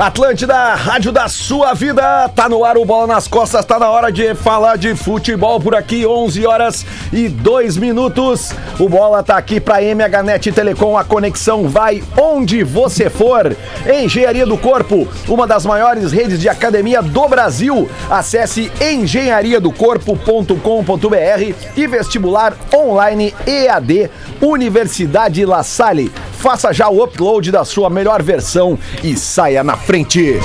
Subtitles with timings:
[0.00, 4.10] Atlântida, rádio da sua vida, tá no ar o Bola nas Costas, tá na hora
[4.10, 8.50] de falar de futebol por aqui, 11 horas e 2 minutos.
[8.78, 13.54] O Bola tá aqui pra MHNet Telecom, a conexão vai onde você for.
[14.02, 17.86] Engenharia do Corpo, uma das maiores redes de academia do Brasil.
[18.08, 24.10] Acesse engenhariadocorpo.com.br e vestibular online EAD
[24.40, 26.10] Universidade La Salle.
[26.40, 30.40] Faça já o upload da sua melhor versão e saia na frente.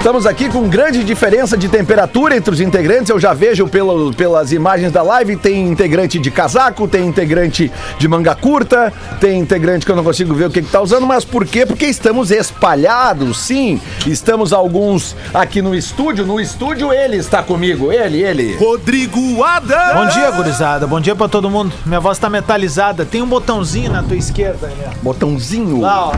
[0.00, 3.10] Estamos aqui com grande diferença de temperatura entre os integrantes.
[3.10, 5.36] Eu já vejo pelo, pelas imagens da live.
[5.36, 8.90] Tem integrante de casaco, tem integrante de manga curta,
[9.20, 11.06] tem integrante que eu não consigo ver o que, que tá usando.
[11.06, 11.66] Mas por quê?
[11.66, 13.78] Porque estamos espalhados, sim.
[14.06, 16.24] Estamos alguns aqui no estúdio.
[16.24, 17.92] No estúdio ele está comigo.
[17.92, 18.56] Ele, ele.
[18.56, 19.92] Rodrigo Adams.
[19.92, 20.86] Bom dia, gurizada.
[20.86, 21.74] Bom dia pra todo mundo.
[21.84, 23.04] Minha voz tá metalizada.
[23.04, 24.94] Tem um botãozinho na tua esquerda, né?
[25.02, 25.82] Botãozinho.
[25.82, 26.14] Lá, ó.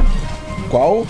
[0.70, 1.04] Qual?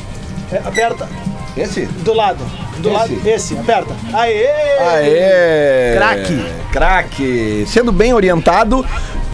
[0.51, 1.07] É, aperta.
[1.57, 1.83] Esse?
[1.87, 2.39] Do lado.
[2.79, 2.97] Do Esse?
[2.99, 3.21] lado.
[3.29, 3.59] Esse.
[3.59, 3.95] Aperta.
[4.15, 4.47] Aê!
[4.81, 5.97] Aê!
[5.97, 6.45] Craque.
[6.73, 7.65] Craque.
[7.69, 8.85] Sendo bem orientado,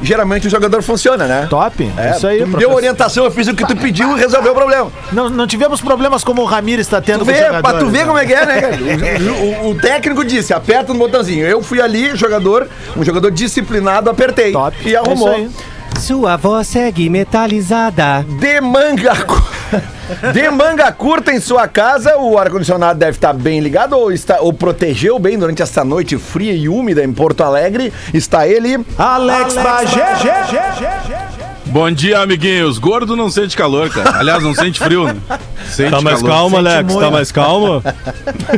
[0.02, 1.46] geralmente o jogador funciona, né?
[1.48, 1.91] Top.
[1.96, 2.74] É, Isso aí, tu me deu professor.
[2.77, 4.91] orientação, eu fiz o que tu pediu e resolveu o problema.
[5.12, 7.62] Não, não tivemos problemas como o Ramires está tendo Tu com vê, jogadores.
[7.62, 8.05] pra tu ver né?
[8.06, 8.78] como é que é, né, cara?
[9.62, 11.46] O, o- o técnico disse, aperta no botãozinho.
[11.46, 14.52] Eu fui ali, jogador, um jogador disciplinado, apertei.
[14.52, 14.77] Top.
[14.84, 15.33] E arrumou.
[15.33, 18.25] É isso Sua voz segue metalizada.
[18.39, 19.13] De manga
[20.33, 24.53] De manga curta em sua casa, o ar-condicionado deve estar bem ligado ou, está, ou
[24.53, 27.93] protegeu bem durante essa noite fria e úmida em Porto Alegre.
[28.15, 28.79] Está ele.
[28.97, 31.28] Alex, Bagé.
[31.70, 32.78] Bom dia, amiguinhos.
[32.78, 34.19] Gordo não sente calor, cara.
[34.19, 35.16] Aliás, não sente frio, né?
[35.69, 36.30] Sente Tá mais calor.
[36.34, 36.92] calmo, Sente Alex?
[36.94, 37.05] muito.
[37.05, 37.83] Tá mais calmo?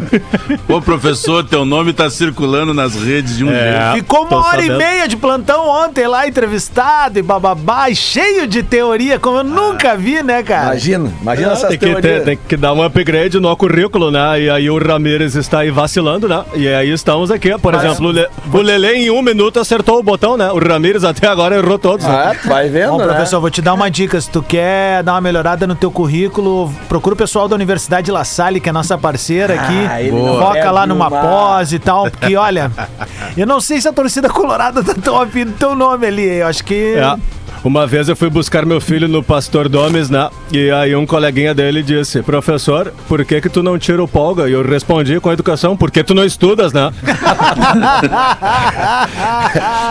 [0.68, 3.92] Ô, professor, teu nome tá circulando nas redes de um É.
[3.92, 4.04] jeito.
[4.04, 4.74] Ficou uma hora sabendo.
[4.74, 9.44] e meia de plantão ontem lá, entrevistado e bababá, e cheio de teoria, como eu
[9.44, 10.66] nunca vi, né, cara?
[10.66, 12.24] Imagina, imagina É, essas tem, que ter- teorias.
[12.24, 14.40] tem que dar um upgrade no currículo, né?
[14.40, 16.44] E aí o Ramires está aí vacilando, né?
[16.54, 17.50] E aí estamos aqui.
[17.58, 20.48] Por exemplo, o, Le, o Lele em um minuto acertou o botão, né?
[20.52, 22.06] O Ramires até agora errou todos.
[22.06, 22.12] né?
[22.30, 23.14] Ah, tu vai vendo, né?
[23.14, 24.20] professor, vou te dar uma dica.
[24.20, 28.24] Se tu quer dar uma melhorada no teu currículo, procura o pessoal da Universidade La
[28.24, 29.86] Salle, que é nossa parceira aqui.
[29.86, 31.20] Ah, Foca lá numa uma.
[31.20, 32.10] pós e tal.
[32.10, 32.70] Porque, olha,
[33.36, 36.26] eu não sei se a torcida colorada tá tão afim do teu nome ali.
[36.38, 36.94] Eu acho que.
[36.94, 37.39] É.
[37.62, 40.30] Uma vez eu fui buscar meu filho no Pastor Domes, né?
[40.50, 44.48] E aí um coleguinha dele disse, professor, por que que tu não tira o polga?
[44.48, 46.90] E eu respondi com a educação, porque tu não estudas, né?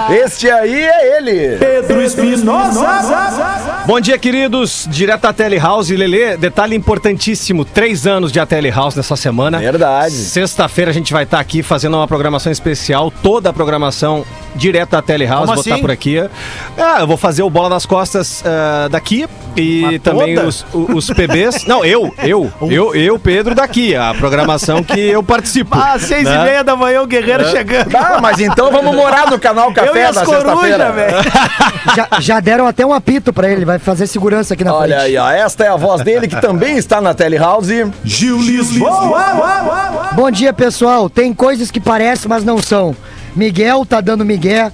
[0.10, 1.58] Este aí é ele.
[1.58, 3.84] Pedro Espinosa.
[3.86, 4.88] Bom dia, queridos.
[4.90, 5.96] Direto da Telehouse.
[5.96, 9.60] Lele, detalhe importantíssimo: três anos de Telehouse nessa semana.
[9.60, 10.14] Verdade.
[10.14, 14.26] Sexta-feira a gente vai estar aqui fazendo uma programação especial, toda a programação
[14.56, 15.46] direto da Telehouse.
[15.46, 15.82] Como vou estar assim?
[15.82, 16.18] por aqui.
[16.18, 20.48] É, eu vou fazer o Bola nas Costas ah, daqui e Mas também toda?
[20.48, 21.66] os, o- os PBs.
[21.68, 23.96] Não, eu, eu, eu, eu, Pedro, daqui.
[23.96, 25.78] A programação que eu participo.
[25.78, 26.36] Às seis né?
[26.36, 27.90] e meia da manhã o Guerreiro chegando.
[27.92, 30.92] Tá, mas então vamos morar no canal eu e Café as na corujas, sexta-feira.
[30.92, 31.18] velho.
[31.96, 35.08] Já, já deram até um apito pra ele, vai fazer segurança aqui na Olha frente.
[35.08, 35.30] aí, ó.
[35.32, 37.90] Esta é a voz dele que também está na Telehouse.
[38.04, 40.10] Gil Lisboa.
[40.14, 41.10] Bom dia, pessoal.
[41.10, 42.96] Tem coisas que parecem, mas não são.
[43.36, 44.72] Miguel tá dando migué.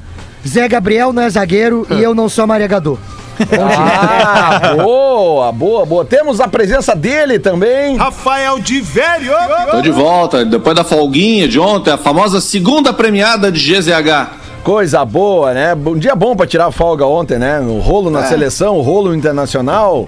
[0.48, 2.98] Zé Gabriel não é zagueiro e eu não sou maregador.
[3.60, 6.06] Ah, boa, boa, boa.
[6.06, 7.98] Temos a presença dele também.
[7.98, 9.34] Rafael de Velho.
[9.72, 14.30] Tô de volta, depois da folguinha de ontem, a famosa segunda premiada de GZH.
[14.64, 15.76] Coisa boa, né?
[15.76, 17.60] Um dia bom pra tirar folga ontem, né?
[17.60, 18.24] O rolo na É.
[18.28, 20.08] seleção, o rolo internacional.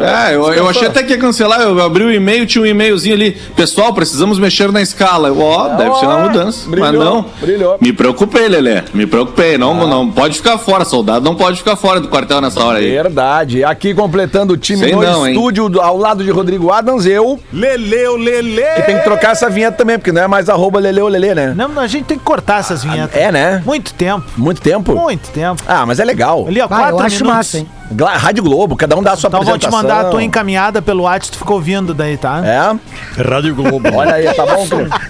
[0.00, 3.14] É, eu, eu achei até que ia cancelar, eu abri o e-mail, tinha um e-mailzinho
[3.14, 3.32] ali.
[3.56, 5.28] Pessoal, precisamos mexer na escala.
[5.28, 6.68] Eu, Ó, deve ser uma mudança.
[6.68, 7.26] brilhou, mas não.
[7.40, 7.78] brilhou.
[7.80, 8.84] Me preocupei, Lelé.
[8.94, 9.56] Me preocupei.
[9.58, 11.24] Não, não pode ficar fora, soldado.
[11.24, 12.90] Não pode ficar fora do quartel nessa hora aí.
[12.90, 13.64] Verdade.
[13.64, 15.34] Aqui completando o time Sei no não, hein?
[15.34, 17.38] estúdio, do- ao lado de Rodrigo Adams, eu.
[17.52, 18.62] Leleu, Lele.
[18.76, 21.54] Que tem que trocar essa vinheta também, porque não é mais arroba leleu lelê, né?
[21.56, 23.16] Não, a gente tem que cortar essas vinhetas.
[23.20, 23.62] É, né?
[23.64, 24.24] Muito tempo.
[24.36, 24.94] Muito tempo?
[24.94, 25.62] Muito tempo.
[25.66, 26.46] Ah, mas é legal.
[26.46, 27.36] Ali, ó, Ah, quatro eu acho minutos.
[27.36, 27.68] massa, hein?
[27.90, 29.82] Gla- Rádio Globo, cada um dá a sua Então vou te apresentação.
[29.96, 32.42] mandar a tua encaminhada pelo WhatsApp, tu ficou ouvindo daí, tá?
[32.44, 33.22] É?
[33.22, 33.88] Rádio Globo.
[33.94, 34.66] Olha aí, tá bom?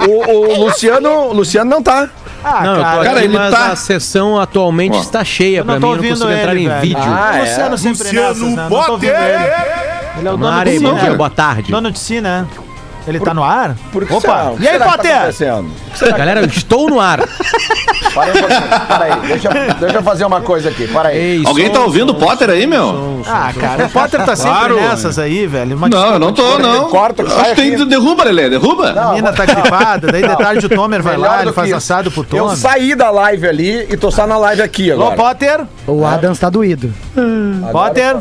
[0.09, 2.09] o, o Luciano, o Luciano não tá.
[2.45, 2.97] Ah, Não, eu tô cara.
[3.05, 5.01] cara, aqui, ele mas tá- a sessão atualmente Ó.
[5.01, 6.81] está cheia Eu pra mim, não consigo entrar ele, em velho.
[6.81, 7.03] vídeo.
[7.05, 7.41] Ah, é?
[7.41, 8.67] Luciano sempre Luciano nessas, né?
[8.69, 9.11] Potter.
[9.11, 9.53] ele.
[10.19, 11.15] Ele é o dono Cine, dia, né?
[11.17, 11.71] boa tarde.
[11.73, 12.47] Dono de si, né?
[13.09, 13.75] Ele tá no ar?
[13.91, 14.21] Por que Opa!
[14.21, 14.53] será?
[14.61, 15.35] E aí, tá Potter?
[15.99, 17.21] que- Galera, eu estou no ar.
[18.15, 18.87] Para aí, um pouquinho.
[18.89, 19.21] para aí.
[19.29, 20.89] Deixa, deixa eu fazer uma coisa aqui.
[20.89, 21.19] Para aí.
[21.19, 22.83] Ei, Alguém som, tá ouvindo o som, Potter aí, meu?
[22.87, 23.61] som, som, Ah, som.
[23.61, 24.75] cara, o Potter tá sempre Claro.
[24.81, 25.77] nessas aí, velho.
[25.77, 26.89] Uma Não, eu não tô, não.
[26.89, 28.91] Corta, sai Acho que tem, derruba, Lelé, derruba.
[28.91, 32.11] A menina tá gripada, daí de tarde o Tomer vai Melhor lá, ele faz assado
[32.11, 32.57] pro Eu Tomer.
[32.57, 35.15] saí da live ali e tô só na live aqui agora.
[35.15, 35.61] Potter?
[35.87, 36.93] O Adams tá doído.
[37.73, 38.17] Potter?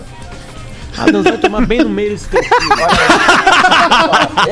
[1.05, 2.41] Deus vai tomar bem no meio desse teu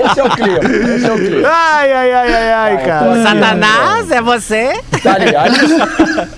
[0.05, 0.59] Esse é o clima.
[0.95, 1.47] Esse é o clima.
[1.47, 3.23] Ai, ai, ai, ai, ai, cara.
[3.23, 4.79] Satanás, é você?
[5.01, 5.57] Tá ali, ali,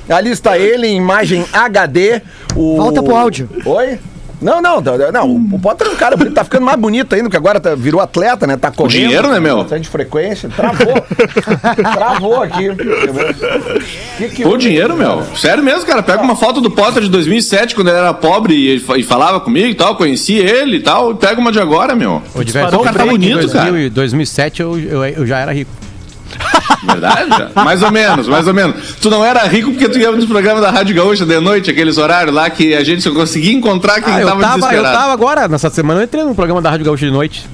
[0.09, 2.21] ali está ele em imagem HD.
[2.55, 2.77] O...
[2.77, 3.49] Volta pro áudio.
[3.65, 3.99] Oi?
[4.39, 7.25] Não, não, não, não, o Potter é um cara bonito, tá ficando mais bonito ainda,
[7.25, 8.55] porque agora tá- virou atleta, né?
[8.55, 9.01] Tá correndo.
[9.01, 9.57] dinheiro, né, meu?
[9.57, 10.93] Bastante frequência, travou.
[11.93, 12.67] travou aqui.
[14.17, 15.23] Que que Pô, dinheiro, meu.
[15.35, 16.03] Sério mesmo, cara.
[16.03, 19.69] Pega uma foto do Potter de 2007, quando ele era pobre e, e falava comigo
[19.69, 22.21] e tal, conheci ele e tal, e pega uma de agora, meu.
[22.43, 23.79] Disparou o cara tá em bonito, 2000 cara.
[23.81, 25.71] e 2007 eu, eu, eu já era rico.
[26.83, 27.47] Verdade?
[27.55, 28.95] Mais ou menos, mais ou menos.
[29.01, 31.97] Tu não era rico porque tu ia nos programas da Rádio Gaúcha de noite, aqueles
[31.97, 34.97] horários lá que a gente só conseguia encontrar quem Ah, eu tava, tava, eu desesperado.
[34.97, 37.45] tava agora, nessa semana, eu entrei no programa da Rádio Gaúcha de noite.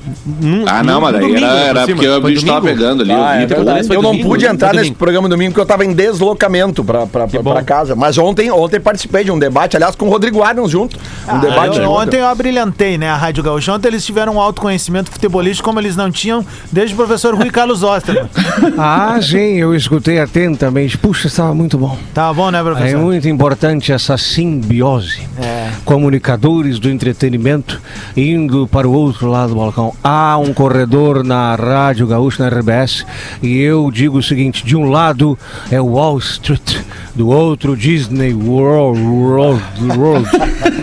[0.41, 1.95] Num- Ah, não, mas daí era, era cima.
[1.97, 3.11] porque o bicho tava pegando ali.
[3.11, 3.93] Ah, eu é verdade.
[3.93, 7.43] Eu não pude entrar nesse programa domingo porque eu tava em deslocamento pra, pra, pra,
[7.43, 7.95] pra casa.
[7.95, 10.95] Mas ontem, ontem participei de um debate, aliás, com o Rodrigo Adams junto.
[11.27, 11.89] Um Ah, debate eu- junto.
[11.91, 13.73] ontem eu abrilhantei, né, a Rádio Gaúcha.
[13.73, 17.83] Ontem eles tiveram um autoconhecimento futebolístico como eles não tinham desde o professor Rui Carlos
[17.83, 18.29] Osterman.
[18.77, 20.97] Ah, sim, eu escutei atentamente.
[20.97, 21.97] Puxa, estava muito bom.
[22.13, 22.99] Tá bom, né, É professor?
[22.99, 25.21] muito importante essa simbiose.
[25.41, 25.69] É.
[25.85, 27.81] Comunicadores do entretenimento
[28.15, 29.93] indo para o outro lado do balcão.
[30.03, 33.05] Há um corredor na Rádio Gaúcha, na RBS,
[33.41, 35.37] e eu digo o seguinte: de um lado
[35.71, 36.77] é Wall Street,
[37.15, 39.63] do outro Disney World, World,
[39.97, 40.29] World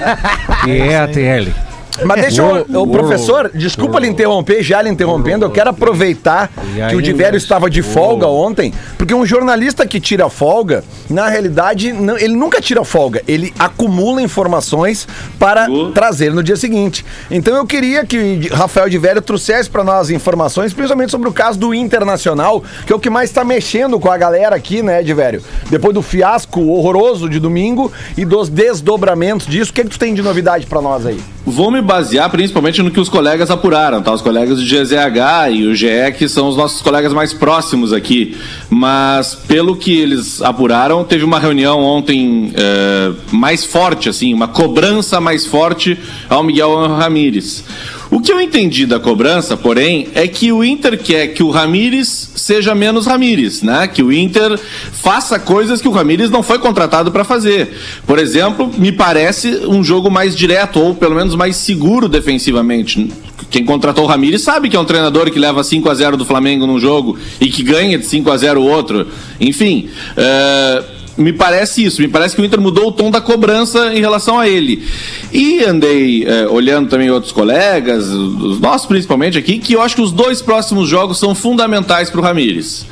[0.67, 1.70] e é a TL.
[2.05, 6.51] Mas deixa eu, o professor, desculpa lhe interromper, já lhe interrompendo, eu quero aproveitar
[6.89, 11.93] que o Divério estava de folga ontem, porque um jornalista que tira folga, na realidade,
[11.93, 15.07] não- ele nunca tira folga, ele acumula informações
[15.39, 17.05] para trazer no dia seguinte.
[17.31, 21.75] Então eu queria que Rafael Divério trouxesse para nós informações, principalmente sobre o caso do
[21.75, 25.43] Internacional, que é o que mais está mexendo com a galera aqui, né, Divério?
[25.69, 30.15] Depois do fiasco horroroso de domingo e dos desdobramentos disso, o que, que tu tem
[30.15, 31.21] de novidade para nós aí?
[31.45, 34.13] Vou me basear principalmente no que os colegas apuraram, tá?
[34.13, 38.37] Os colegas do GZH e o GE, que são os nossos colegas mais próximos aqui.
[38.69, 45.21] Mas, pelo que eles apuraram, teve uma reunião ontem eh, mais forte, assim, uma cobrança
[45.21, 45.99] mais forte
[46.31, 47.65] ao Miguel Ramírez.
[48.11, 52.33] O que eu entendi da cobrança, porém, é que o Inter quer que o Ramírez
[52.35, 53.87] seja menos Ramírez, né?
[53.87, 54.59] Que o Inter
[54.93, 57.77] faça coisas que o Ramírez não foi contratado para fazer.
[58.07, 63.13] Por exemplo, me parece um jogo mais direto ou pelo menos mais seguro defensivamente.
[63.49, 66.25] Quem contratou o Ramírez sabe que é um treinador que leva 5 a 0 do
[66.25, 69.07] Flamengo num jogo e que ganha de 5 a 0 o outro.
[69.41, 70.85] Enfim, eh,
[71.21, 74.39] me parece isso, me parece que o Inter mudou o tom da cobrança em relação
[74.39, 74.83] a ele.
[75.33, 80.03] E andei eh, olhando também outros colegas, os nossos principalmente aqui, que eu acho que
[80.03, 82.87] os dois próximos jogos são fundamentais para o Ramires.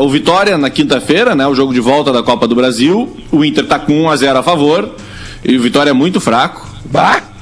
[0.00, 3.66] o Vitória na quinta-feira, né, o jogo de volta da Copa do Brasil, o Inter
[3.66, 4.90] tá com 1 a 0 a favor,
[5.44, 6.66] e o Vitória é muito fraco.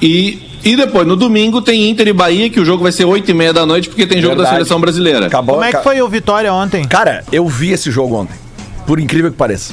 [0.00, 3.30] E, e depois, no domingo, tem Inter e Bahia, que o jogo vai ser 8
[3.30, 4.56] e meia da noite, porque tem jogo da Verdade.
[4.56, 5.26] seleção brasileira.
[5.26, 6.84] Acabou, Como é que foi o Vitória ontem?
[6.84, 8.43] Cara, eu vi esse jogo ontem.
[8.86, 9.72] Por incrível que pareça.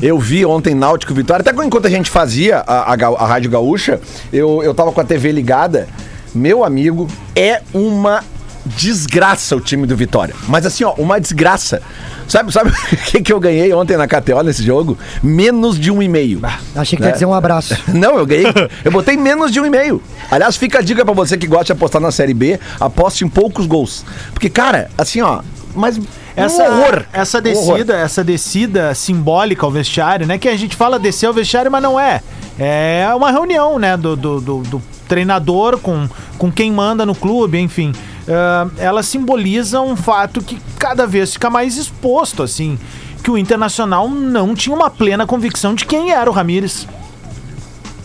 [0.00, 1.44] Eu vi ontem Náutico Vitória.
[1.46, 4.00] Até enquanto a gente fazia a, a, a Rádio Gaúcha,
[4.32, 5.88] eu, eu tava com a TV ligada.
[6.34, 8.22] Meu amigo, é uma
[8.64, 10.34] desgraça o time do Vitória.
[10.48, 11.82] Mas assim, ó, uma desgraça.
[12.26, 14.96] Sabe, sabe o que, que eu ganhei ontem na KTO nesse jogo?
[15.22, 16.40] Menos de um e meio.
[16.74, 17.76] Achei que ia dizer um abraço.
[17.92, 18.46] Não, eu ganhei.
[18.84, 20.02] Eu botei menos de um e meio.
[20.30, 23.28] Aliás, fica a dica pra você que gosta de apostar na Série B, aposte em
[23.28, 24.04] poucos gols.
[24.32, 25.42] Porque, cara, assim, ó,
[25.74, 26.00] mas
[26.36, 27.04] Essa, um horror.
[27.12, 27.72] essa Um horror.
[27.74, 30.36] descida, essa descida simbólica ao vestiário, né?
[30.38, 32.20] Que a gente fala descer ao vestiário, mas não é.
[32.58, 33.96] É uma reunião, né?
[33.96, 37.92] Do, do, do- do treinador com, com quem manda no clube, enfim.
[38.28, 42.78] Ah, ela simboliza um fato que cada vez fica mais exposto, assim.
[43.22, 46.86] Que o Internacional não tinha uma plena convicção de quem era o Ramires.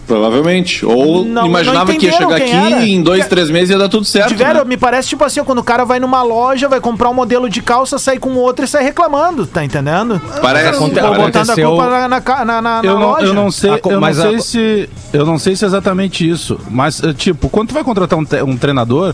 [0.09, 0.83] Provavelmente.
[0.83, 2.81] Ou Não- imaginava não que ia chegar aqui era.
[2.81, 4.29] e em dois, três meses ia dar tudo certo.
[4.29, 4.65] Tiveram, né?
[4.65, 7.61] me parece tipo assim, quando o cara vai numa loja, vai comprar um modelo de
[7.61, 10.19] calça, sai com outro e sai reclamando, tá entendendo?
[10.19, 10.35] Parece.
[10.35, 10.79] Ou parece.
[10.79, 11.11] botando a
[11.53, 13.25] aconteceu- culpa na, na, na, Eu não, loja.
[13.27, 16.27] eu não sei, eu não mas a- sei se eu não sei se é exatamente
[16.27, 19.13] isso, mas eh, tipo, quando tu vai contratar um, um treinador,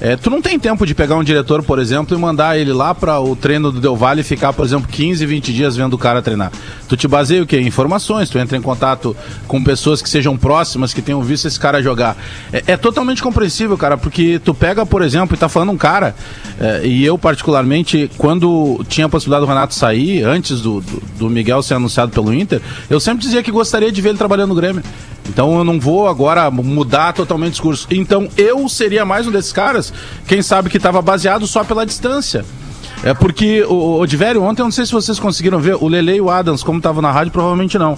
[0.00, 2.94] eh, tu não tem tempo de pegar um diretor, por exemplo, e mandar ele lá
[2.94, 5.98] para o treino do Del Valle e ficar, por exemplo, 15, 20 dias vendo o
[5.98, 6.52] cara treinar.
[6.88, 7.58] Tu te baseia o quê?
[7.58, 9.16] Em Informações, tu entra em contato
[9.46, 12.16] com pessoas que sejam próximas, que tenham visto esse cara jogar.
[12.52, 16.14] É, é totalmente compreensível, cara, porque tu pega, por exemplo, e tá falando um cara,
[16.60, 21.30] eh, e eu particularmente, quando tinha a possibilidade do Renato sair, antes do, do, do
[21.30, 24.54] Miguel ser anunciado pelo Inter, eu sempre dizia que gostaria de ver ele trabalhando no
[24.54, 24.82] Grêmio.
[25.28, 27.86] Então eu não vou agora mudar totalmente o discurso.
[27.90, 29.92] Então eu seria mais um desses caras,
[30.26, 32.44] quem sabe que estava baseado só pela distância.
[33.02, 36.20] É porque o, Odivério, ontem, eu não sei se vocês conseguiram ver, o Lele e
[36.20, 37.96] o Adams, como estavam na rádio, provavelmente não.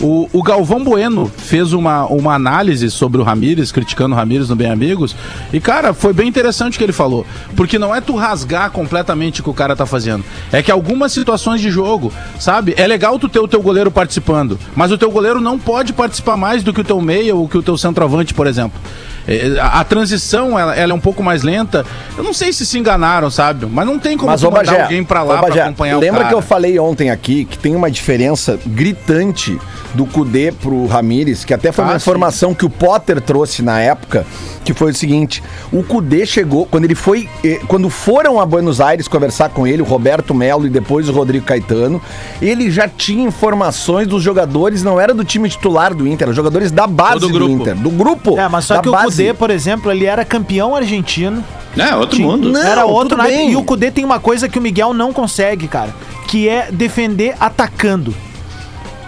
[0.00, 4.56] O, o Galvão Bueno fez uma, uma análise sobre o Ramires, criticando o Ramires no
[4.56, 5.14] Bem Amigos.
[5.52, 7.26] E, cara, foi bem interessante o que ele falou.
[7.54, 10.24] Porque não é tu rasgar completamente o que o cara tá fazendo.
[10.50, 12.74] É que algumas situações de jogo, sabe?
[12.78, 14.58] É legal tu ter o teu goleiro participando.
[14.74, 17.58] Mas o teu goleiro não pode participar mais do que o teu meia ou que
[17.58, 18.80] o teu centroavante, por exemplo.
[19.26, 21.84] É, A, a transição, ela, ela é um pouco mais lenta.
[22.16, 23.66] Eu não sei se se enganaram, sabe?
[23.66, 26.24] Mas não tem como Mas, mandar Bagé, alguém pra lá Bagé, pra acompanhar o lembra
[26.26, 29.58] que eu falei ontem aqui que tem uma diferença gritante
[29.94, 33.80] do Cudê pro Ramires, que até foi uma Ah, informação que o Potter trouxe na
[33.80, 34.24] época,
[34.64, 38.80] que foi o seguinte: o Cudê chegou, quando ele foi, eh, quando foram a Buenos
[38.80, 42.00] Aires conversar com ele, o Roberto Melo e depois o Rodrigo Caetano,
[42.40, 46.70] ele já tinha informações dos jogadores, não era do time titular do Inter, eram jogadores
[46.70, 47.52] da base do grupo.
[47.52, 48.38] Inter, do grupo.
[48.38, 51.44] É, mas só da que o Kudê, por exemplo, ele era campeão argentino.
[51.76, 52.50] É, outro mundo.
[52.50, 53.50] Não, era outro naipe.
[53.52, 55.94] E o Kudê tem uma coisa que o Miguel não consegue, cara.
[56.26, 58.14] Que é defender atacando.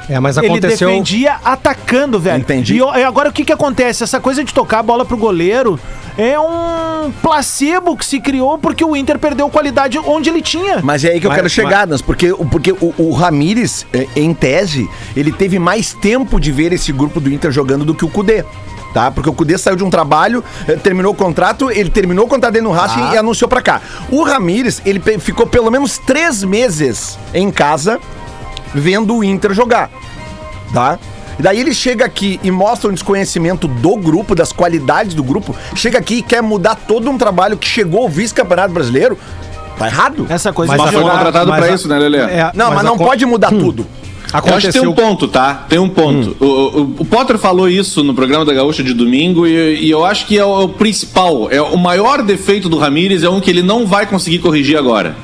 [0.09, 0.89] É, mas Ele aconteceu.
[0.89, 2.41] defendia atacando, velho.
[2.41, 2.75] Entendi.
[2.75, 4.03] E, e agora o que que acontece?
[4.03, 5.79] Essa coisa de tocar a bola pro goleiro
[6.19, 10.81] é um placebo que se criou porque o Inter perdeu qualidade onde ele tinha.
[10.83, 14.07] Mas é aí que eu Mas- quero chegar, Nas, porque, porque o, o Ramires, eh,
[14.17, 18.05] em tese, ele teve mais tempo de ver esse grupo do Inter jogando do que
[18.05, 18.45] o Cudê.
[18.93, 19.11] Tá?
[19.11, 22.53] Porque o Cudê saiu de um trabalho, eh, terminou o contrato, ele terminou o contrato
[22.53, 23.81] dele no Racing e anunciou pra cá.
[24.11, 27.99] O Ramires, ele ficou pelo menos três meses em casa
[28.75, 29.91] vendo o Inter jogar.
[30.75, 30.99] Tá?
[31.39, 35.57] E daí ele chega aqui e mostra um desconhecimento do grupo, das qualidades do grupo.
[35.75, 39.19] Chega aqui e quer mudar todo um trabalho que chegou ao vice-campeonato brasileiro.
[39.79, 40.27] Tá errado.
[40.29, 42.19] Essa coisa Mas de foi jogar- contratado mas pra a- isso, né, Lelê?
[42.19, 43.87] É, Não, mas, não aco- pode mudar tudo.
[44.33, 45.55] Eu acho que tem um ponto, tá?
[45.69, 46.37] Tem um ponto.
[46.41, 50.05] O, o- o Potter falou isso no programa da Gaúcha de domingo e, e eu
[50.05, 53.41] acho que é o, é o principal, é o maior defeito do Ramires é um
[53.41, 55.17] que ele não vai conseguir corrigir agora.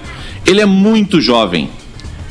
[0.47, 1.69] Ele é muito jovem.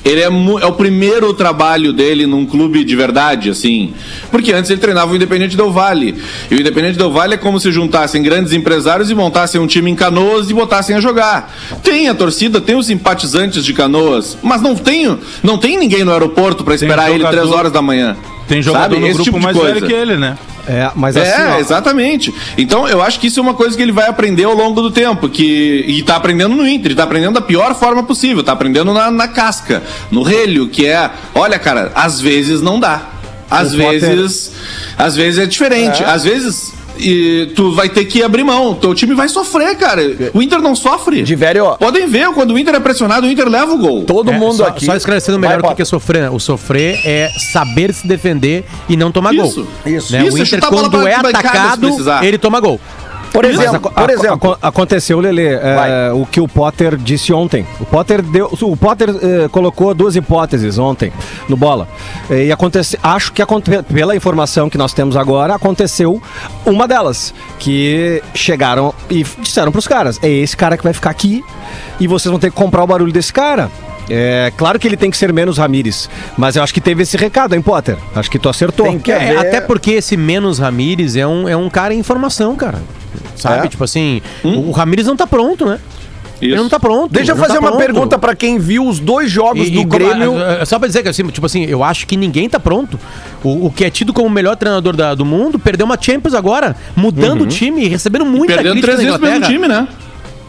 [0.08, 3.94] Ele é, é o primeiro trabalho dele num clube de verdade, assim.
[4.32, 6.16] Porque antes ele treinava o Independente Del Vale.
[6.50, 9.92] E o Independente Del Vale é como se juntassem grandes empresários e montassem um time
[9.92, 11.54] em canoas e botassem a jogar.
[11.84, 16.12] Tem a torcida, tem os simpatizantes de canoas, mas não tem, não tem ninguém no
[16.12, 18.16] aeroporto pra esperar ele três horas da manhã.
[18.48, 19.00] Tem jogador Sabe?
[19.00, 19.74] no Esse grupo tipo de mais coisa.
[19.74, 20.38] velho que ele, né?
[20.70, 22.34] É, mas É, assim, ó, exatamente.
[22.58, 24.92] Então eu acho que isso é uma coisa que ele vai aprender ao longo do
[24.92, 25.30] tempo.
[25.30, 29.10] Que, e tá aprendendo no Inter, tá aprendendo da pior forma possível, tá aprendendo na,
[29.12, 33.02] na casca, no relho, que é, olha, cara, às vezes não dá.
[33.50, 34.52] Às O Potter- vezes.
[34.98, 36.04] Às vezes é diferente.
[36.04, 36.74] Às vezes.
[37.00, 38.76] E tu vai ter que abrir mão.
[38.76, 40.02] Teu time vai sofrer, cara.
[40.34, 41.22] O Inter não sofre.
[41.22, 41.76] De velho, ó.
[41.76, 44.04] Podem ver, quando o Inter é pressionado, o Inter leva o gol.
[44.04, 44.86] Todo é, mundo só, aqui.
[44.86, 46.24] Só esclarecendo Vai, melhor o que é sofrer.
[46.24, 46.30] né?
[46.30, 49.68] O sofrer é saber se defender e não tomar Isso, gol.
[49.86, 50.14] isso.
[50.14, 50.26] Né?
[50.26, 51.90] Isso, o é Inter, quando é atacado,
[52.22, 52.80] ele toma gol.
[53.34, 54.52] Por exemplo, aco- por exemplo.
[54.54, 56.12] aco- aconteceu, Lele, é, Vai.
[56.12, 57.66] o que o Potter disse ontem.
[57.80, 61.12] O Potter deu, o Potter eh, colocou duas hipóteses ontem
[61.48, 61.88] no bola.
[62.30, 66.22] Eh, E acontece, acho que aconte, pela informação que nós temos agora, aconteceu
[66.66, 71.44] uma delas, que chegaram e disseram pros caras: "É esse cara que vai ficar aqui
[72.00, 73.70] e vocês vão ter que comprar o barulho desse cara".
[74.10, 77.18] É claro que ele tem que ser menos Ramires, mas eu acho que teve esse
[77.18, 77.98] recado, hein, Potter?
[78.16, 78.86] Acho que tu acertou.
[78.86, 82.56] Tem que É, até porque esse menos Ramires é um, é um cara em formação,
[82.56, 82.82] cara.
[83.38, 83.66] Sabe?
[83.66, 83.70] É?
[83.70, 85.80] Tipo assim, o Ramires não tá pronto, né?
[86.40, 87.12] Ele não tá pronto.
[87.12, 87.82] Deixa eu não fazer tá uma pronto.
[87.84, 90.38] pergunta pra quem viu os dois jogos E- do e como- Grêmio.
[90.38, 93.00] ah, ah, Só pra dizer que assim, tipo assim, eu acho que ninguém tá pronto.
[93.44, 96.36] O, o que é tido como o melhor treinador da- do mundo perdeu uma Champions
[96.36, 99.52] agora, mudando o time e recebendo muita Perdendo crítica três da vezes o mesmo Inglaterra.
[99.52, 99.88] time, né?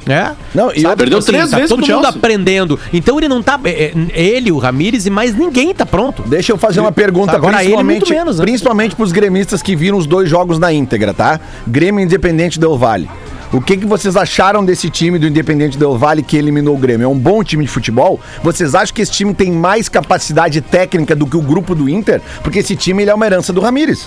[0.08, 0.32] É.
[0.54, 2.08] Não, e Sabe, perdeu tipo três tá vezes todo mundo Chelsea.
[2.08, 2.80] aprendendo.
[2.92, 3.60] Então ele não tá.
[3.64, 6.22] é, é, ele, o Ramires e mais ninguém tá pronto.
[6.26, 8.44] Deixa eu fazer uma pergunta, Agora ele, principalmente, muito menos, né?
[8.44, 11.38] principalmente pros gremistas que viram os dois jogos na íntegra, tá?
[11.66, 13.08] Grêmio Independente Del Vale.
[13.50, 17.06] O que, que vocês acharam desse time do Independente Del Vale que eliminou o Grêmio?
[17.06, 18.20] É um bom time de futebol?
[18.42, 22.20] Vocês acham que esse time tem mais capacidade técnica do que o grupo do Inter?
[22.42, 24.06] Porque esse time ele é uma herança do Ramires.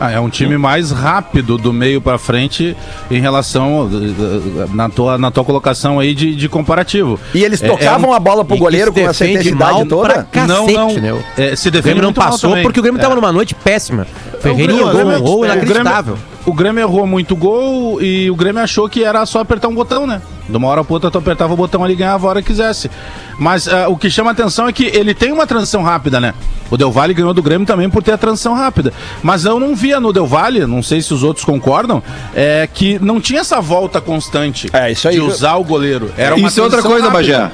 [0.00, 2.76] Ah, é um time mais rápido do meio pra frente
[3.10, 7.18] em relação eh, eh, na tua, na tua colocação aí de, de comparativo.
[7.34, 10.08] E eles É- tocavam é um- a bola pro goleiro com essa intensidade mal toda?
[10.14, 10.94] pra cacete, Não, não.
[11.00, 11.12] né?
[11.12, 13.02] O É, se o defende Grêmio não passou porque o Grêmio É.
[13.02, 14.06] tava numa noite péssima.
[14.40, 16.18] Ferreirinha O errou Grêmio- um gol o Grêmio- inacreditável.
[16.46, 20.06] O Grêmio errou muito gol e o Grêmio achou que era só apertar um botão,
[20.06, 20.22] né?
[20.48, 22.48] De uma hora pra outra tu apertava o botão ali e ganhava a hora que
[22.48, 22.90] quisesse.
[23.38, 26.32] Mas ah, o que chama atenção é que ele tem uma transição rápida, né?
[26.70, 28.94] O Del Valle ganhou do Grêmio também por ter a transição rápida.
[29.22, 32.02] Mas eu não via no Del Valle, não sei se os outros concordam,
[32.34, 35.16] é que não tinha essa volta constante É, isso aí.
[35.16, 36.10] de usar o goleiro.
[36.16, 37.38] Era uma Isso é outra coisa, rápida.
[37.38, 37.50] Bagé.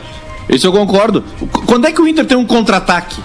[0.49, 1.25] Isso eu concordo.
[1.67, 3.21] Quando é que o Inter tem um contra-ataque?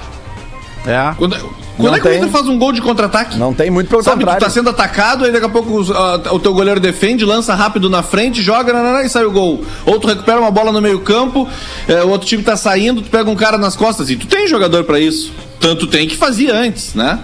[0.88, 1.14] É.
[1.18, 1.36] Quando,
[1.80, 2.20] quando Não é que o tem.
[2.20, 3.38] Inter faz um gol de contra-ataque?
[3.38, 4.44] Não tem muito pelo Sabe, tu contrário.
[4.46, 7.90] tá sendo atacado, aí daqui a pouco os- ah, o teu goleiro defende, lança rápido
[7.90, 9.64] na frente, joga nanana, e sai o gol.
[9.86, 11.48] Ou tu recupera uma bola no meio campo,
[11.88, 14.10] eh, o outro time tá saindo, tu pega um cara nas costas.
[14.10, 15.32] E tu tem jogador pra isso.
[15.60, 17.20] Tanto tem que fazia antes, né?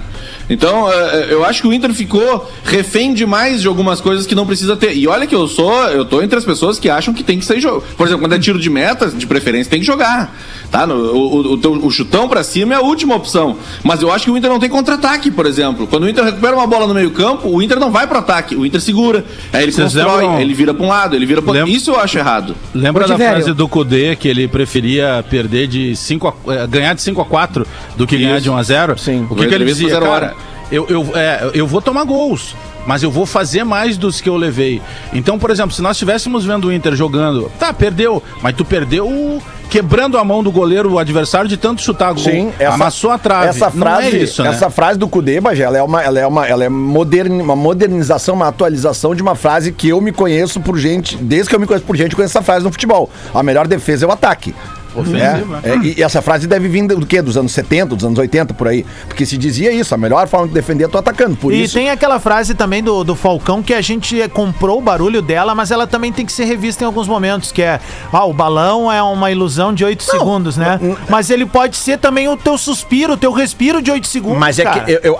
[0.47, 4.45] Então, é, eu acho que o Inter ficou refém demais de algumas coisas que não
[4.45, 4.95] precisa ter.
[4.95, 7.45] E olha que eu sou, eu tô entre as pessoas que acham que tem que
[7.45, 7.83] ser jogo.
[7.97, 10.35] Por exemplo, quando é tiro de meta, de preferência, tem que jogar.
[10.71, 10.85] Tá?
[10.85, 13.57] No- o, o, o teu- o chutão pra cima é a última opção.
[13.83, 15.87] Mas eu acho que o Inter não tem contra-ataque, por exemplo.
[15.87, 18.55] Quando o Inter recupera uma bola no meio-campo, o Inter não vai pro ataque.
[18.55, 19.23] O Inter segura.
[19.53, 21.53] Aí ele Vocês constrói, lembram- ele vira pra um lado, ele vira outro.
[21.53, 22.55] Lembra- Isso eu acho errado.
[22.73, 27.01] Lembra da frase do Kudê que ele preferia perder de 5 a, eh, ganhar de
[27.01, 28.43] 5 a 4 do que ganhar Isso.
[28.43, 28.97] de 1 a 0?
[28.97, 29.27] Sim.
[29.29, 30.11] O que, que ele dizia, zero cara?
[30.13, 30.35] hora.
[30.71, 32.55] Eu, eu, é, eu vou tomar gols,
[32.87, 34.81] mas eu vou fazer mais dos que eu levei.
[35.13, 39.39] Então, por exemplo, se nós estivéssemos vendo o Inter jogando, tá, perdeu, mas tu perdeu
[39.69, 42.23] quebrando a mão do goleiro, o adversário, de tanto chutar gol.
[42.23, 43.47] Sim, essa, Amassou a trave.
[43.49, 44.49] Essa Não frase, é isso, né?
[44.49, 48.35] essa frase do Cudê, ela é uma, ela é uma, ela é moderni- uma modernização,
[48.35, 51.65] uma atualização de uma frase que eu me conheço por gente, desde que eu me
[51.65, 53.09] conheço por gente, eu conheço essa frase no futebol.
[53.33, 54.53] A melhor defesa é o ataque.
[54.95, 55.59] Ofensiva.
[55.63, 57.21] É, é, e essa frase deve vir do quê?
[57.21, 58.85] Dos anos 70, dos anos 80, por aí.
[59.07, 61.35] Porque se dizia isso, a melhor forma de defender é tu atacando.
[61.35, 61.73] Por e isso.
[61.73, 65.71] tem aquela frase também do, do Falcão que a gente comprou o barulho dela, mas
[65.71, 67.79] ela também tem que ser revista em alguns momentos, que é,
[68.11, 70.79] ah, o balão é uma ilusão de 8 segundos, né?
[71.09, 74.59] Mas ele pode ser também o teu suspiro, o teu respiro de 8 segundos, Mas
[74.59, 74.81] é cara.
[74.81, 75.17] que eu, eu,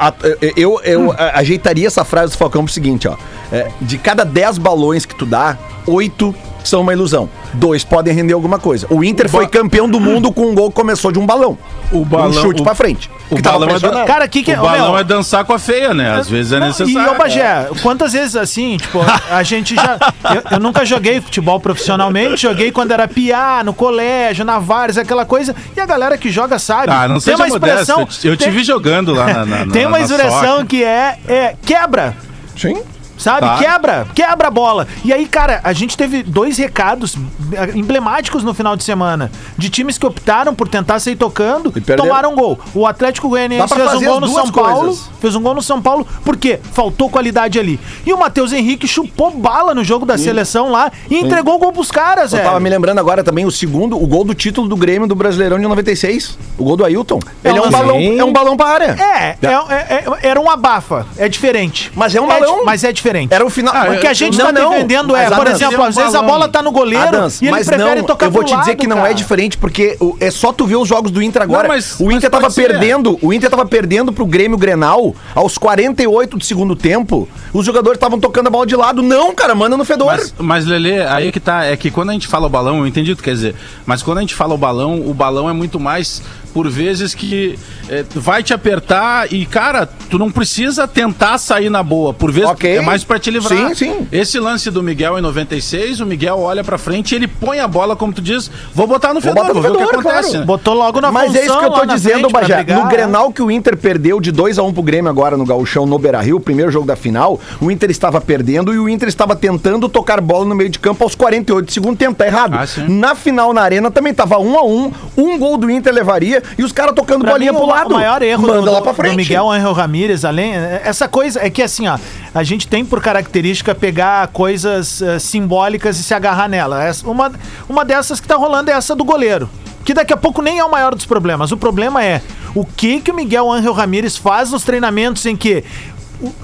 [0.56, 3.16] eu, eu- a- ajeitaria essa frase do Falcão pro seguinte, ó.
[3.52, 6.34] É, de cada 10 balões que tu dá, 8
[6.68, 7.30] são uma ilusão.
[7.54, 8.88] Dois podem render alguma coisa.
[8.90, 11.58] O Inter foi campeão do mundo com um gol que começou de um balão.
[11.92, 13.10] O balão- Um chute o- pra frente.
[13.30, 14.04] o balão é da-.
[14.06, 16.14] Cara, que que o balão meu, é dançar com a feia, né?
[16.16, 17.12] Às vezes é necessário.
[17.12, 19.00] E, ô Bagé, quantas vezes assim, tipo,
[19.32, 19.98] a gente já.
[20.34, 25.26] Eu, eu nunca joguei futebol profissionalmente, joguei quando era piá, no colégio, na Vários, aquela
[25.26, 25.56] coisa.
[25.76, 26.92] E a galera que joga sabe.
[26.92, 27.92] Ah, não seja modesto.
[28.00, 30.56] Eu te- Eu te tem- vi jogando lá na, na, na Tem uma na expressão
[30.58, 30.66] Soca.
[30.66, 32.16] que é, é quebra.
[32.58, 32.82] Sim.
[33.18, 33.42] Sabe?
[33.42, 33.58] Tá.
[33.58, 34.88] Quebra, quebra a bola.
[35.04, 37.16] E aí, cara, a gente teve dois recados
[37.54, 41.82] eh, emblemáticos no final de semana de times que optaram por tentar sair tocando E
[41.82, 42.06] perderam.
[42.06, 42.60] tomaram gol.
[42.74, 44.80] O Atlético Goianiense fez um gol no São Paulo.
[44.88, 45.10] coisas.
[45.22, 47.80] Fez um gol no São Paulo porque faltou qualidade ali.
[48.06, 51.72] E o Matheus Henrique chupou bala no jogo da seleção lá e entregou o gol
[51.72, 52.50] pros caras, Eu velho.
[52.50, 55.58] tava me lembrando agora também o segundo, o gol do título do Grêmio do Brasileirão
[55.58, 56.38] de 96.
[56.58, 57.20] O gol do Ailton.
[57.44, 57.72] Ele é um Sim.
[57.72, 58.86] balão, é um balão pra área.
[59.00, 61.06] É, é, é- é- era um abafa.
[61.18, 61.92] É diferente.
[61.96, 62.66] Mas é um di- balão.
[62.66, 63.05] mas é diferente.
[63.30, 63.74] Era o final.
[63.92, 64.70] O que a gente Não, tá não.
[64.72, 67.52] defendendo é, por Adams, exemplo, às vezes a bola tá no goleiro Adams, e ele
[67.52, 69.12] mas prefere não, tocar eu vou te dizer lado, que não cara.
[69.12, 71.68] é diferente, porque o- é só tu ver os jogos do Inter agora.
[71.68, 75.58] Não, mas- o Inter mas tava perdendo, o Inter tava perdendo pro Grêmio Grenal aos
[75.58, 77.28] 48 do segundo tempo.
[77.54, 79.02] Os jogadores estavam tocando a bola de lado.
[79.02, 80.08] Não, cara, manda no fedor.
[80.08, 82.88] Mas, mas Lelê, aí que tá, é que quando a gente fala o balão, eu
[82.88, 85.54] entendi o que quer dizer, mas quando a gente fala o balão, o balão é
[85.54, 86.22] muito mais
[86.56, 91.84] por vezes que é, vai te apertar e, cara, tu não precisa tentar sair na
[91.84, 92.78] boa, por vezes Ok.
[92.78, 93.58] é mais pra te livrar.
[93.70, 94.08] Sim, sim.
[94.10, 97.68] Esse lance do Miguel em 96, o Miguel olha pra frente e ele põe a
[97.68, 99.86] bola, como tu diz, vou botar no Vou fedor, botar vou, no ver o que
[99.86, 100.30] fedor, acontece.
[100.30, 100.40] claro.
[100.40, 100.46] né?
[100.46, 102.64] Botou logo na Mas é isso que eu função tô dizendo, Bajé.
[102.64, 102.88] No.
[102.88, 106.00] Grenal que o Inter perdeu de 2 a 1 pro Grêmio agora no Gauchão, no
[106.00, 109.90] Beira-Rio, o primeiro jogo da final, o Inter estava perdendo e o Inter estava tentando
[109.90, 112.56] tocar bola no meio de campo aos 48 do segundo tempo, tá errado.
[112.56, 112.66] Ah.
[112.88, 116.64] Na final na Arena também tava 1 a 1, um gol do Inter levaria e
[116.64, 117.90] os caras tocando Pra bolinha mim, pro o, lado.
[117.92, 119.16] o maior erro Manda do, lá pra do frente.
[119.16, 120.54] Miguel Angel Ramírez, além.
[120.54, 121.98] Essa coisa é que assim, ó,
[122.34, 126.84] a gente tem por característica pegar coisas eh, simbólicas e se agarrar nela.
[126.84, 127.32] Essa- Uma,
[127.70, 129.50] uma dessas que tá rolando é essa do goleiro.
[129.84, 131.52] Que daqui a pouco nem é o maior dos problemas.
[131.52, 132.20] O problema é
[132.56, 135.64] o que que o Miguel Angel Ramírez faz nos treinamentos em que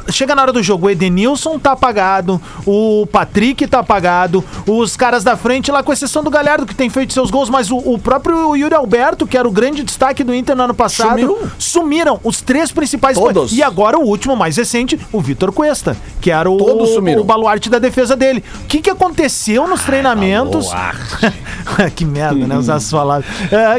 [0.10, 5.23] Chega na hora do jogo, o Edenilson tá apagado, o Patrick tá apagado, os caras
[5.23, 7.97] da frente lá, com exceção do Galhardo, que tem feito seus gols, mas o, o
[7.97, 11.51] próprio Yuri Alberto, que era o grande destaque do Inter no ano passado, Sumiu.
[11.57, 13.17] sumiram os três principais.
[13.17, 13.53] Todos.
[13.53, 17.21] E agora o último, mais recente, o Vitor Cuesta, que era o, sumiram.
[17.21, 18.43] o baluarte da defesa dele.
[18.63, 20.69] O que, que aconteceu nos treinamentos?
[21.95, 22.57] que merda, né?
[22.57, 23.25] Usar essas palavras.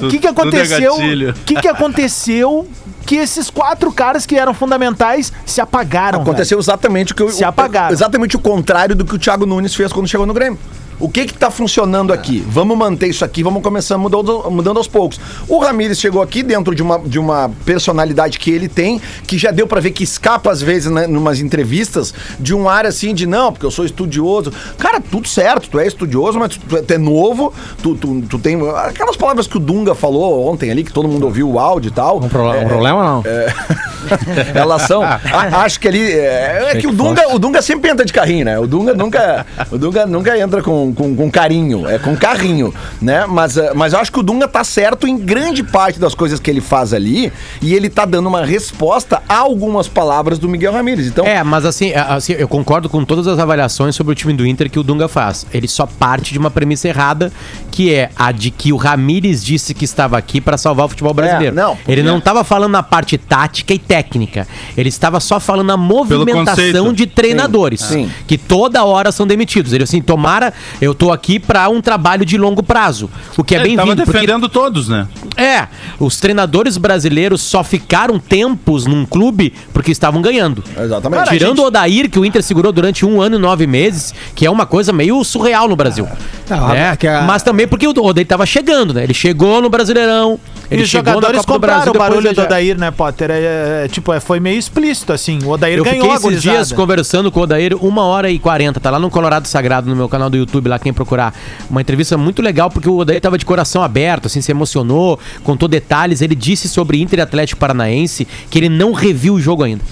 [0.03, 0.95] O que, que é aconteceu?
[0.95, 2.67] O que, que aconteceu
[3.03, 6.23] que esses quatro caras que eram fundamentais se apagaram?
[6.23, 7.93] Aconteceu exatamente o que eu, Se apagaram.
[7.93, 10.59] exatamente o contrário do que o Thiago Nunes fez quando chegou no Grêmio.
[11.03, 12.45] O que que tá funcionando aqui?
[12.49, 15.19] Vamos manter isso aqui, vamos começar mudando, mudando aos poucos.
[15.49, 19.51] O Ramires chegou aqui dentro de uma, de uma personalidade que ele tem, que já
[19.51, 23.27] deu pra ver que escapa às vezes né, numas entrevistas de um ar assim de
[23.27, 24.53] não, porque eu sou estudioso.
[24.79, 28.57] Cara, tudo certo, tu é estudioso, mas tu, tu é novo, tu, tu, tu tem
[28.77, 31.93] aquelas palavras que o Dunga falou ontem ali, que todo mundo ouviu o áudio e
[31.93, 32.19] tal.
[32.19, 33.23] Um, pro- um problema não?
[34.55, 35.03] Elas são.
[35.03, 35.21] a-
[35.65, 36.13] acho que ali.
[36.13, 38.59] É, é que o Dunga, o Dunga sempre entra de carrinho, né?
[38.59, 42.73] O Dunga nunca, o Dunga nunca entra com, com, com, com carinho, é com carrinho,
[43.01, 43.27] né?
[43.27, 46.39] Mas, eh, mas eu acho que o Dunga tá certo em grande parte das coisas
[46.41, 50.73] que ele faz ali e ele tá dando uma resposta a algumas palavras do Miguel
[50.73, 51.07] Ramírez.
[51.07, 54.33] Então, É, mas assim, é, assim, eu concordo com todas as avaliações sobre o time
[54.33, 55.47] do Inter que o Dunga faz.
[55.53, 57.33] Ele só parte de uma premissa errada,
[57.71, 61.15] que é a de que o Ramires disse que estava aqui para salvar o futebol
[61.15, 61.55] brasileiro.
[61.55, 64.47] não, ele não estava falando na parte tática e técnica.
[64.77, 68.11] Ele estava só falando na movimentação de treinadores, Sim.
[68.27, 69.73] que toda hora são demitidos.
[69.73, 73.59] Ele assim, tomara, eu tô aqui para um trabalho de longo prazo, o que é,
[73.59, 73.97] tava bem-vindo.
[74.05, 75.07] porque- defendendo todos, né?
[75.37, 75.67] é,
[75.99, 80.63] os treinadores brasileiros só ficaram tempos num clube porque estavam ganhando.
[80.79, 81.29] Exatamente.
[81.31, 84.51] Tirando o Odair, que o Inter segurou durante um ano e nove meses, que é
[84.51, 86.07] uma coisa meio surreal no Brasil.
[86.49, 86.97] Não, né?
[86.97, 89.03] que a- Mas também porque o Odair tava chegando, né?
[89.05, 90.39] Ele chegou no Brasileirão,
[90.71, 91.93] E ele os chegou na jogadores compraram Brasil.
[91.93, 93.31] o barulho depois do já- Odair, né, Potter?
[93.31, 95.39] É, é, tipo, é, foi meio explícito, assim.
[95.45, 98.79] O Odair Eu ganhou fiquei esses dias conversando com o Odair, uma hora e quarenta,
[98.81, 101.35] tá lá no Colorado Sagrado, no meu canal do YouTube, lá quem procurar.
[101.69, 105.69] Uma entrevista muito legal, porque o Odair tava de coração aberto, assim, se emocionou, contou
[105.69, 106.21] detalhes.
[106.21, 109.83] Ele disse sobre Inter e Atlético Paranaense que ele não reviu o jogo ainda.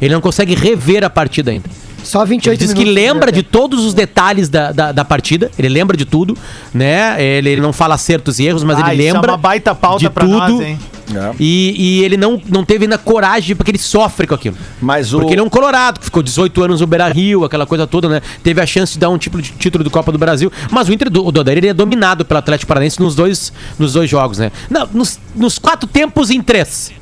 [0.00, 1.68] Ele não consegue rever a partida ainda.
[2.08, 5.68] Só Ele 28 diz que lembra de todos os detalhes da, da, da partida, ele
[5.68, 6.36] lembra de tudo,
[6.72, 7.22] né?
[7.22, 9.74] Ele, ele não fala acertos e erros, mas Ah, ele isso é lembra uma baita
[9.74, 10.38] pauta de pra tudo.
[10.38, 10.78] nós, hein?
[11.14, 11.34] É.
[11.40, 14.56] E, e ele não, não teve ainda coragem, porque ele sofre com aquilo.
[14.80, 15.18] Mas o.
[15.20, 18.20] Porque ele é um colorado, que ficou 18 anos no Beira-Rio, aquela coisa toda, né?
[18.42, 20.52] Teve a chance de dar um tipo de título do Copa do Brasil.
[20.70, 23.94] Mas o Inter, do, o Dodair, ele é dominado pelo Atlético Paranaense nos dois, nos
[23.94, 24.52] dois jogos, né?
[24.68, 26.92] Não, nos, nos quatro tempos em três.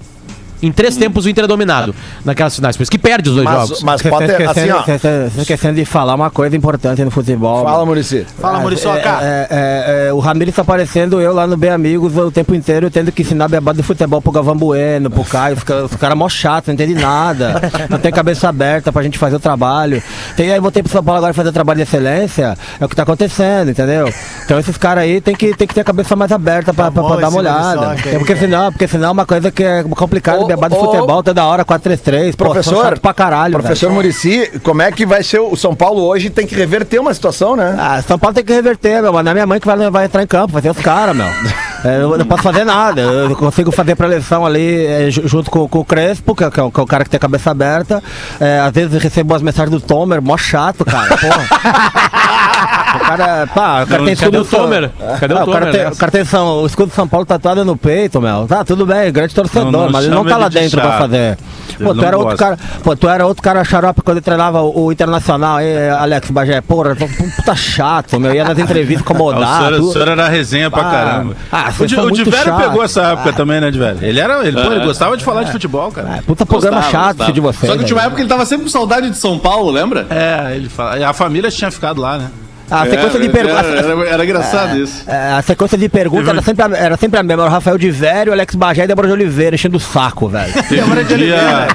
[0.62, 2.76] Em três tempos o Inter é dominado naquelas finais.
[2.76, 3.82] Por isso que perde os dois Mas, jogos.
[3.82, 4.82] mas pode está ter, assim, esquecendo, ó.
[4.84, 7.64] você está- você está esquecendo de falar uma coisa importante no futebol.
[7.64, 8.26] Fala, Murici.
[8.40, 9.18] Fala, Muriçoca.
[9.22, 12.90] É, é, é, o Ramires tá aparecendo eu lá no Bem Amigos o tempo inteiro
[12.90, 15.56] tendo que ensinar beabado de futebol pro Galvão Bueno, pro Caio.
[15.56, 17.60] Os caras cara mó chato, não entende nada.
[17.90, 20.02] Não tem cabeça aberta pra gente fazer o trabalho.
[20.36, 22.56] Tem, aí voltei pro São Paulo agora fazer o trabalho de excelência.
[22.80, 24.12] É o que tá acontecendo, entendeu?
[24.44, 26.90] Então esses caras aí tem que, tem que ter a cabeça mais aberta pra, Tá
[26.90, 27.96] pra- pra dar uma olhada.
[28.06, 31.22] É porque senão, porque senão é uma coisa que é complicada, Ô, beabado de futebol
[31.22, 32.34] toda hora, 4-3-3.
[32.36, 33.90] Pô, são Professor, pra caralho, professor.
[33.90, 36.30] Murici, como é que vai ser o São Paulo hoje?
[36.30, 37.76] Tem que reverter uma situação, né?
[37.78, 40.04] Ah, São Paulo tem que reverter, meu, mas não é minha mãe que vai, vai
[40.06, 41.26] entrar em campo, vai ser os caras, meu.
[41.84, 43.00] É, eu não posso fazer nada.
[43.00, 46.58] Eu consigo fazer preleção ali é, ju- junto com, com o Crespo, que é, que
[46.58, 48.02] é o é cara que tem a cabeça aberta.
[48.40, 51.16] É, às vezes eu recebo as mensagens do Tomer, mó chato, cara.
[51.16, 51.46] Porra.
[52.96, 54.90] o cara, pá, o cara tem Cadê escudo o Tomer?
[55.20, 57.24] Cadê o Ah, o cara Tomer o cara tem São- o escudo de São Paulo
[57.26, 58.46] tatuado no peito, meu.
[58.46, 60.90] Tá, tudo bem, grande torcedor, Não, não mas ele não tá lá de dentro pra
[60.90, 60.98] chato.
[61.00, 61.38] fazer.
[61.82, 64.86] Pô, tu era outro cara, pô, tu era outro cara xarope quando ele treinava o,
[64.86, 66.60] o Internacional, aí, Alex Bagé.
[66.62, 68.34] Porra, tu é um puta chato, meu.
[68.34, 69.58] Ia nas entrevistas Ah, o, incomodar.
[69.58, 71.36] senhor, tu- o senhor era resenha pra Ah, caramba.
[71.52, 73.98] ah, o Di- o pegou essa época também, né, Divério?
[74.02, 76.16] Ele, era, ele, pô, ele gostava de falar de futebol, cara.
[76.18, 77.70] Ah, puta programa Gostava, chato de vocês.
[77.70, 80.06] Só que tinha uma época que ele tava sempre com saudade de São Paulo, lembra?
[80.08, 81.06] É, ele fala.
[81.06, 82.28] A família tinha ficado lá, né?
[82.70, 83.64] A sequência de É, perguntas.
[83.66, 85.04] Era, era- era engraçado isso.
[85.08, 87.42] É, a sequência de perguntas era sempre, a, era sempre a mesma.
[87.44, 90.52] Era o Rafael de Vério, Alex Bagé e Débora de Oliveira, enchendo o saco, velho.
[90.68, 91.68] Teve um dia,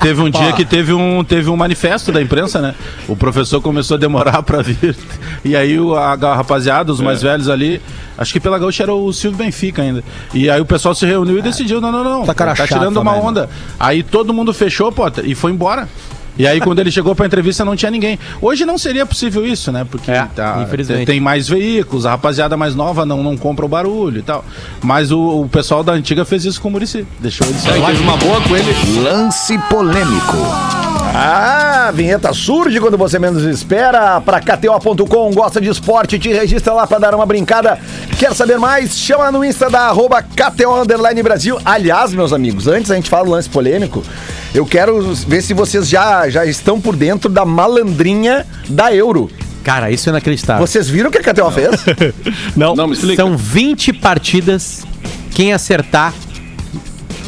[0.00, 2.74] teve um dia que teve um, teve um manifesto da imprensa, né?
[3.08, 4.94] O professor começou a demorar pra vir.
[5.44, 7.80] E aí o, a, a rapaziada, os mais velhos ali,
[8.18, 10.04] acho que pela gaúcha era o Silvio Benfica ainda.
[10.34, 12.98] E aí o pessoal se reuniu e decidiu, não, não, não, Tá cara tá tirando
[12.98, 13.48] uma também, onda.
[13.80, 15.88] Aí todo mundo fechou, pô, e foi embora.
[16.38, 18.18] E aí, quando ele chegou pra entrevista, não tinha ninguém.
[18.40, 19.86] Hoje não seria possível isso, né?
[19.88, 20.56] Porque É, tá-
[21.06, 24.44] tem mais veículos, a rapaziada mais nova não, não compra o barulho e tal.
[24.82, 27.06] Mas o, o pessoal da antiga fez isso com o Murici.
[27.20, 27.80] Deixou ele sair.
[27.84, 28.74] Teve uma boa com ele.
[29.02, 30.93] Lance polêmico.
[31.16, 34.20] Ah, a vinheta surge quando você menos espera.
[34.20, 37.78] Pra KTO.com, gosta de esporte, te registra lá pra dar uma brincada.
[38.18, 38.98] Quer saber mais?
[38.98, 41.56] Chama no Insta da arroba KTO Underline Brasil.
[41.64, 44.02] Aliás, meus amigos, antes a gente fala do lance polêmico,
[44.52, 49.30] eu quero ver se vocês já, já estão por dentro da malandrinha da Euro.
[49.62, 50.66] Cara, isso é inacreditável.
[50.66, 51.70] Vocês viram o que a KTO fez?
[52.56, 52.74] Não.
[52.74, 53.22] Não, me explica.
[53.22, 54.82] São 20 partidas.
[55.30, 56.12] Quem acertar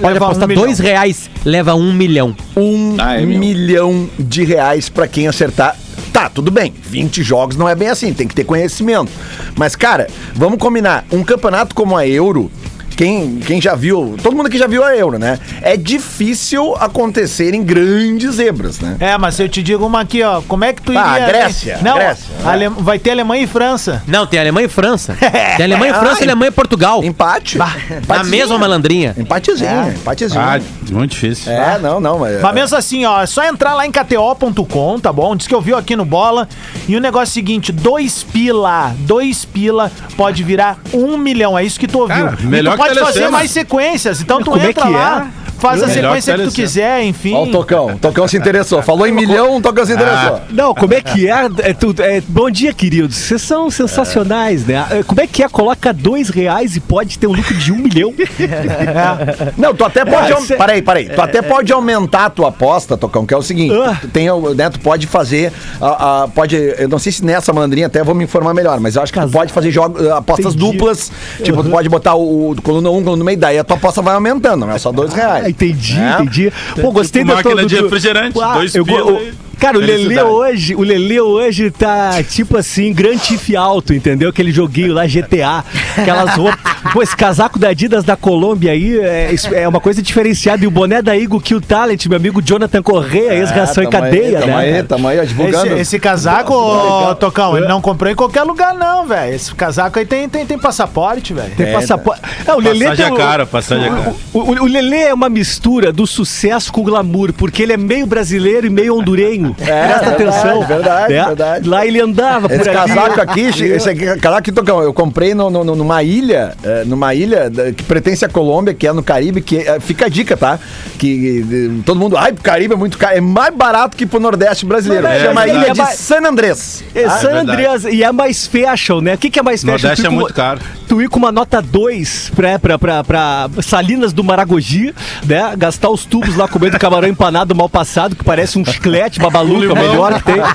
[0.00, 0.64] pode Leva apostar um milhão.
[0.64, 2.34] dois reais, leva um milhão.
[2.56, 5.76] Um Ah, é milhão de reais pra quem acertar.
[6.12, 6.72] Tá, tudo bem.
[6.82, 9.10] 20 jogos não é bem assim, tem que ter conhecimento.
[9.54, 11.04] Mas, cara, vamos combinar.
[11.12, 12.50] Um campeonato como a Euro.
[12.96, 15.38] Quem, quem já viu, todo mundo aqui já viu a Euro, né?
[15.60, 18.96] É difícil acontecerem grandes zebras, né?
[18.98, 20.40] É, mas eu te digo uma aqui, ó.
[20.42, 21.02] Como é que tu iria...
[21.04, 24.02] Ah, Grécia, Não, Grécia, a Ale- vai ter Alemanha e França.
[24.06, 25.14] Não, tem Alemanha e França.
[25.56, 27.04] Tem Alemanha e França Ah, e Alemanha e Portugal.
[27.04, 27.58] Empate.
[27.58, 29.14] Na mesma malandrinha.
[29.18, 30.40] Empatezinho, empatezinho.
[30.40, 30.58] Ah,
[30.90, 31.50] muito difícil.
[31.52, 32.18] é, não, não.
[32.18, 35.34] Mas, Mas mesmo assim, ó, é só entrar lá em KTO.com, tá bom?
[35.36, 36.48] Diz que eu vi aqui no Bola.
[36.88, 41.58] E o negócio é o seguinte: dois pila, dois pila pode virar um milhão.
[41.58, 42.24] É isso que tu ouviu.
[42.24, 44.20] Cara, melhor tu que pode fazer mais sequências.
[44.20, 45.30] Então tu Como é entra que lá.
[45.68, 47.34] Faz a sequência que tu quiser, enfim.
[47.34, 47.86] Ó o Tocão.
[47.94, 48.82] O Tocão se interessou.
[48.82, 50.40] Falou em milhão, o Tocão se interessou.
[50.50, 51.46] Não, como é que é?
[51.62, 53.16] É tu- é, bom dia, queridos.
[53.16, 54.86] Vocês são sensacionais, né?
[54.90, 55.48] É, Como é que é?
[55.48, 58.12] Coloca dois reais e pode ter um lucro de um milhão.
[59.56, 60.32] Não, tu até pode.
[60.32, 61.08] Ah, cê- Peraí, peraí.
[61.08, 63.96] Tu até pode aumentar a tua aposta, Tocão, que é o seguinte: Ah.
[64.00, 65.52] tu, tem, o- né, tu pode fazer.
[65.80, 68.96] a- a- pode, eu não sei se nessa malandrinha até vou me informar melhor, mas
[68.96, 70.72] eu acho que tu pode fazer jogos, apostas Entendi.
[70.72, 71.10] duplas.
[71.42, 74.14] Tipo, tu pode botar o, o coluna 1, coluna meio, daí a tua aposta vai
[74.14, 75.44] aumentando, não é só dois reais.
[75.56, 76.14] Entendi, É?
[76.14, 76.52] entendi.
[76.80, 79.32] Pô, gostei Tipo da máquina tua- de do- refrigerante, Ah, dois eu pila go- e-
[79.58, 80.28] Cara, o Lelê Felicidade.
[80.28, 84.28] hoje, o Lelê hoje tá tipo assim, Grand Theft Alto, entendeu?
[84.28, 85.64] Aquele joguinho lá, GTA.
[85.96, 86.58] Aquelas roupas.
[86.92, 90.62] Pô, esse casaco da Adidas da Colômbia aí é, é uma coisa diferenciada.
[90.62, 94.04] E o boné da Eagle Kill Talent, meu amigo Jonathan Correia, ex-ração em É, tamo
[94.04, 94.58] aí, cadeia, tamo né?
[94.58, 94.84] Aí, cara?
[94.84, 95.66] tamo aí, ó, divulgando.
[95.72, 99.34] Esse, esse casaco, ô, Tocão, ele não comprou em qualquer lugar, não, velho.
[99.34, 101.52] Esse casaco aí tem, tem, tem passaporte, velho.
[101.56, 102.20] Tem passaporte.
[102.46, 104.14] É, o Lelê Passagem tem é o- cara, passagem é cara.
[104.32, 107.76] O, o, o Lelê é uma mistura do sucesso com o glamour, porque ele é
[107.76, 109.45] meio brasileiro e meio hondurenho.
[109.60, 110.66] É, Presta verdade, atenção.
[110.66, 111.24] verdade, né?
[111.26, 111.68] verdade.
[111.68, 112.76] Lá ele andava Esse por ali.
[112.78, 117.14] casaco aqui, esse aqui, casaco aqui, Tocão, eu comprei no, no- numa ilha, eh, numa
[117.14, 120.58] ilha que pertence à Colômbia, que é no Caribe, que fica a dica, tá?
[120.98, 124.64] Que todo mundo, ai, pro Caribe é muito caro, é mais barato que pro Nordeste
[124.64, 125.06] brasileiro.
[125.06, 125.50] É Chama a verdade.
[125.64, 126.84] ilha É de mais- San Andrés.
[126.94, 127.50] É San verdade.
[127.50, 129.14] Andreas, e é mais fashion, né?
[129.14, 129.72] O que, que é mais fashion?
[129.72, 130.60] Nordeste Tu é com- muito caro.
[130.88, 134.94] Tu ir com uma nota 2 pra, pra, pra, pra Salinas do Maragogi,
[135.26, 135.52] né?
[135.56, 139.76] Gastar os tubos lá comendo camarão empanado mal passado, que parece um chiclete, babaluca, o
[139.76, 140.36] melhor que tem.
[140.36, 140.46] Né?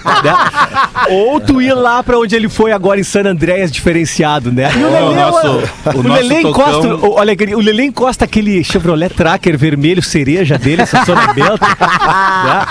[1.11, 4.69] Ou tu ir lá pra onde ele foi agora em San Andreas diferenciado, né?
[4.75, 5.47] E o Lelê, o nosso-
[5.95, 10.83] o, o Lelê encosta, o- olha, o Lelê encosta aquele Chevrolet Tracker vermelho cereja dele,
[10.83, 11.59] estacionamento.
[11.65, 12.65] né?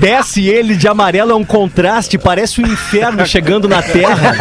[0.00, 4.34] Desce ele de amarelo, é um contraste, parece um inferno chegando na terra.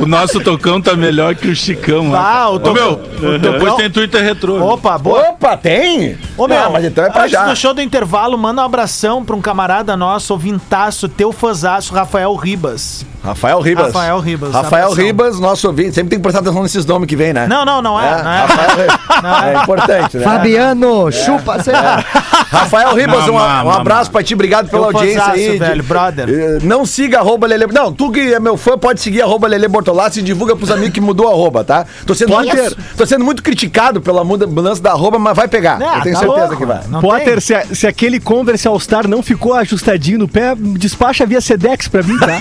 [0.00, 2.04] O nosso Tocão tá melhor que o Chicão.
[2.10, 2.18] né?
[2.20, 4.62] Ah, o Ô, Tocão- meu, o depois tem Twitter retrô.
[4.72, 5.20] Opa, boa.
[5.30, 6.16] Opa, tem?
[6.36, 7.44] Ô, meu, Ah, mas então é pra antes já.
[7.46, 12.34] do show do intervalo, manda um abração pra um camarada nosso, ouvintaço, teu fãzaço, Rafael
[12.34, 13.06] Ribas.
[13.24, 13.86] Rafael Ribas.
[13.86, 14.92] Rafael Ribas, Rafael.
[14.92, 15.92] Ribas, nosso ouvinte.
[15.94, 17.46] Sempre tem que prestar atenção nesses nomes que vem, né?
[17.46, 18.06] Não, não, não é.
[18.06, 18.38] É, não é.
[18.40, 19.02] Rafael Ribas.
[19.22, 20.24] É importante, né?
[20.24, 22.04] Fabiano, chupa, sei lá.
[22.50, 25.58] Rafael Ribas, um, Mamá, um abraço pra ti, obrigado pela audiência aí.
[25.58, 26.28] velho, brother.
[26.28, 27.66] Eh, Não siga arroba Lele.
[27.72, 30.92] Não, tu que é meu fã, pode seguir arroba Lele Bortolassi e divulga pros amigos
[30.92, 31.86] que mudou a arroba, tá?
[32.06, 35.46] Tô sendo, Pode muito, tô sendo muito criticado pela muda- mudança da arroba, mas vai
[35.48, 35.74] pegar.
[35.80, 36.80] Eu tenho tá certeza louco, que vai.
[36.88, 41.24] Não Potter, se, a- se aquele Converse All Star não ficou ajustadinho no pé, despacha
[41.24, 42.38] via Sedex pra mim, tá?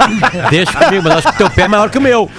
[0.49, 2.29] Deixa comigo, mas acho que teu pé é maior que o meu.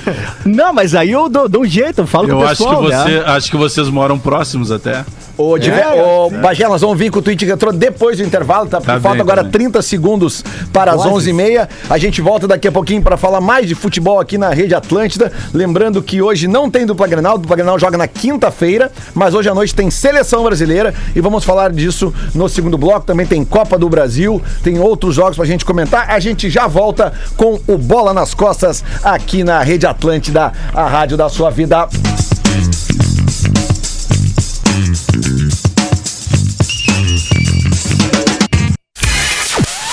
[0.45, 2.69] não, mas aí eu dou, dou um jeito, eu falo com Eu o acho que,
[2.69, 3.25] pessoal, você, né?
[3.27, 5.05] acho que vocês moram próximos até.
[5.43, 8.79] Ô, Dive- ô, Bagé, nós vamos vir com o tweet retrô depois do intervalo, tá?
[8.79, 9.53] Porque Tá falta bem, agora tá bem.
[9.53, 11.69] 30 segundos para as 11h30.
[11.91, 15.33] A gente volta daqui a pouquinho para falar mais de futebol aqui na Rede Atlântida.
[15.53, 19.55] Lembrando que hoje não tem dupla Grenal, dupla Grenal joga na quinta-feira, mas hoje à
[19.55, 23.05] noite tem seleção brasileira e vamos falar disso no segundo bloco.
[23.07, 26.09] Também tem Copa do Brasil, tem outros jogos pra gente comentar.
[26.11, 31.17] A gente já volta com o Bola nas Costas aqui na Rede Atlântida, a rádio
[31.17, 31.89] da sua vida.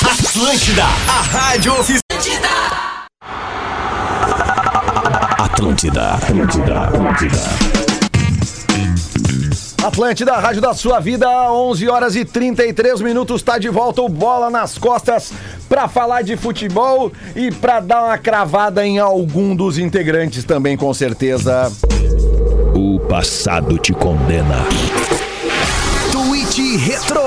[0.03, 2.01] Atlântida, a rádio oficial.
[5.37, 7.37] Atlântida, Atlântida, Atlântida.
[9.85, 14.09] Atlântida, a rádio da sua vida, 11 horas e 33 minutos, tá de volta o
[14.09, 15.31] Bola nas Costas
[15.69, 20.93] pra falar de futebol e pra dar uma cravada em algum dos integrantes também, com
[20.93, 21.71] certeza.
[23.07, 24.65] Passado te condena.
[26.11, 27.21] Tweet Retro.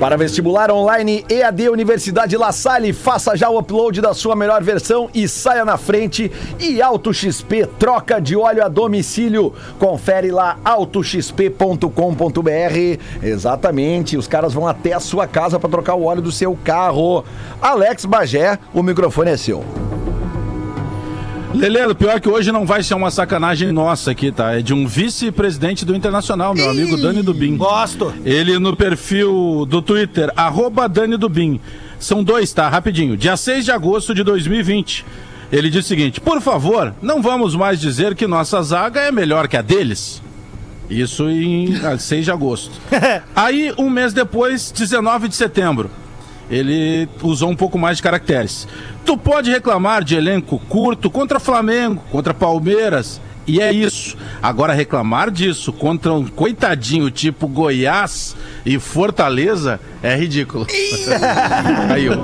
[0.00, 5.08] Para vestibular online EAD Universidade La Salle, faça já o upload da sua melhor versão
[5.14, 6.32] e saia na frente.
[6.58, 9.54] E Auto XP, troca de óleo a domicílio.
[9.78, 11.88] Confere lá autoxp.com.br.
[13.22, 17.24] Exatamente, os caras vão até a sua casa para trocar o óleo do seu carro.
[17.62, 19.64] Alex Bagé, o microfone é seu.
[21.54, 24.58] Lele, o pior é que hoje não vai ser uma sacanagem nossa aqui, tá?
[24.58, 27.56] É de um vice-presidente do Internacional, meu amigo Dani Dubin.
[27.56, 28.12] Gosto.
[28.24, 31.60] Ele no perfil do Twitter, arroba Dani Dubin.
[31.98, 32.68] São dois, tá?
[32.68, 33.16] Rapidinho.
[33.16, 35.04] Dia 6 de agosto de 2020.
[35.52, 39.46] Ele diz o seguinte: por favor, não vamos mais dizer que nossa zaga é melhor
[39.46, 40.20] que a deles.
[40.90, 42.72] Isso em ah, 6 de agosto.
[43.34, 45.90] Aí, um mês depois, 19 de setembro,
[46.50, 48.68] ele usou um pouco mais de caracteres.
[49.04, 54.16] Tu pode reclamar de elenco curto contra Flamengo, contra Palmeiras, e é isso.
[54.42, 60.66] Agora, reclamar disso contra um coitadinho tipo Goiás e Fortaleza é ridículo.
[61.92, 62.14] Aí, ó.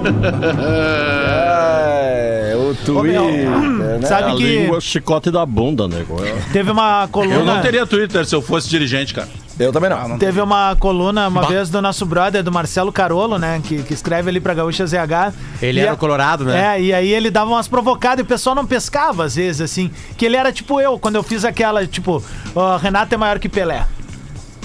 [1.38, 4.01] É, o Twitter, né?
[4.09, 6.05] Sabe que chicote da bunda, né?
[6.53, 7.35] teve uma coluna.
[7.35, 9.29] Eu não teria Twitter se eu fosse dirigente, cara.
[9.61, 10.18] Eu também não.
[10.18, 13.61] Teve uma coluna uma vez do nosso brother, do Marcelo Carolo, né?
[13.62, 15.35] Que, que escreve ali pra Gaúcha ZH.
[15.61, 16.77] Ele E era a- o Colorado, né?
[16.79, 19.90] É, e aí ele dava umas provocadas e o pessoal não pescava às vezes, assim.
[20.16, 22.23] Que ele era tipo eu, quando eu fiz aquela, tipo,
[22.57, 23.85] ó, Renato é maior que Pelé.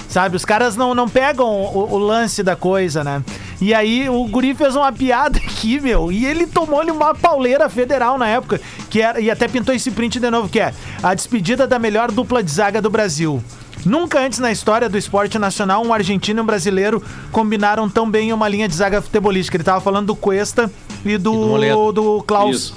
[0.08, 3.22] Sabe, os caras não, não pegam o, o lance da coisa, né?
[3.60, 8.18] E aí o Guri fez uma piada aqui, meu, e ele tomou-lhe uma pauleira federal
[8.18, 11.68] na época, que era, e até pintou esse print de novo, que é a despedida
[11.68, 13.44] da melhor dupla de zaga do Brasil.
[13.86, 18.30] Nunca antes na história do esporte nacional um argentino e um brasileiro combinaram tão bem
[18.30, 19.56] em uma linha de zaga futebolística.
[19.58, 20.72] Ele tava falando do Cuesta
[21.06, 21.92] e do, Moledo.
[21.92, 22.56] do Klaus.
[22.56, 22.76] Isso.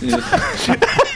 [0.00, 0.18] Isso.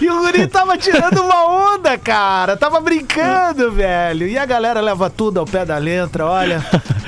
[0.00, 2.56] E o guri tava tirando uma onda, cara.
[2.56, 4.28] Tava brincando, velho.
[4.28, 6.64] E a galera leva tudo ao pé da letra, olha.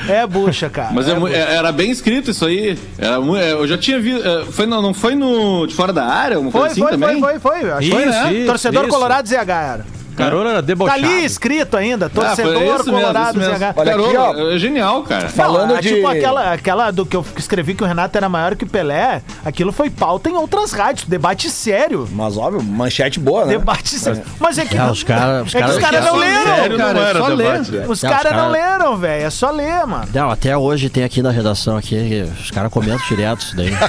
[0.08, 0.90] É bucha, cara.
[0.92, 1.34] Mas é mu- bucha.
[1.36, 2.78] é- era bem escrito isso aí.
[2.98, 4.26] Era é, eu já tinha visto.
[4.26, 5.66] é, Foi, no- não foi no.
[5.66, 6.38] de fora da área?
[6.50, 7.20] Foi, assim foi, também?
[7.20, 7.70] foi, foi, foi.
[7.70, 8.06] Acho que Isso, foi,
[8.40, 8.46] né?
[8.46, 8.92] Torcedor isso.
[8.92, 9.86] Colorado ZH era.
[10.16, 10.98] Carona era Tá debochado.
[11.04, 13.54] ali escrito ainda, Ah, torcedor mesmo, Colorado mesmo.
[13.54, 13.74] ZH.
[13.76, 14.50] Olha aqui, Caramba, ó.
[14.54, 15.28] É genial, cara.
[15.28, 15.88] Falando Não, de.
[15.94, 19.22] Tipo aquela, aquela do que eu escrevi que o Renato era maior que o Pelé,
[19.44, 21.06] aquilo foi pauta em outras rádios.
[21.08, 22.08] Debate sério.
[22.12, 23.52] Mas óbvio, manchete boa, né?
[23.58, 24.22] Debate sério.
[24.38, 24.76] Mas é que.
[24.76, 26.44] É, os cara- os é que cara- os caras não leram.
[26.56, 27.80] sério, cara, é era só debate, ler.
[27.80, 27.86] né?
[27.88, 29.24] Os os caras não leram, velho.
[29.26, 30.08] É só ler, mano.
[30.12, 33.70] Não, até hoje tem aqui na redação aqui, que os caras comentam direto isso daí.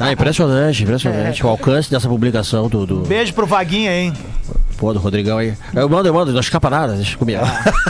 [0.00, 1.44] Ah, impressionante, impressionante.
[1.44, 4.12] O alcance dessa publicação do, do, Beijo pro Vaguinha, hein?
[4.76, 5.54] Pô, do Rodrigão aí.
[5.74, 7.40] Eu mando, eu mando, não escapa nada, deixa comigo.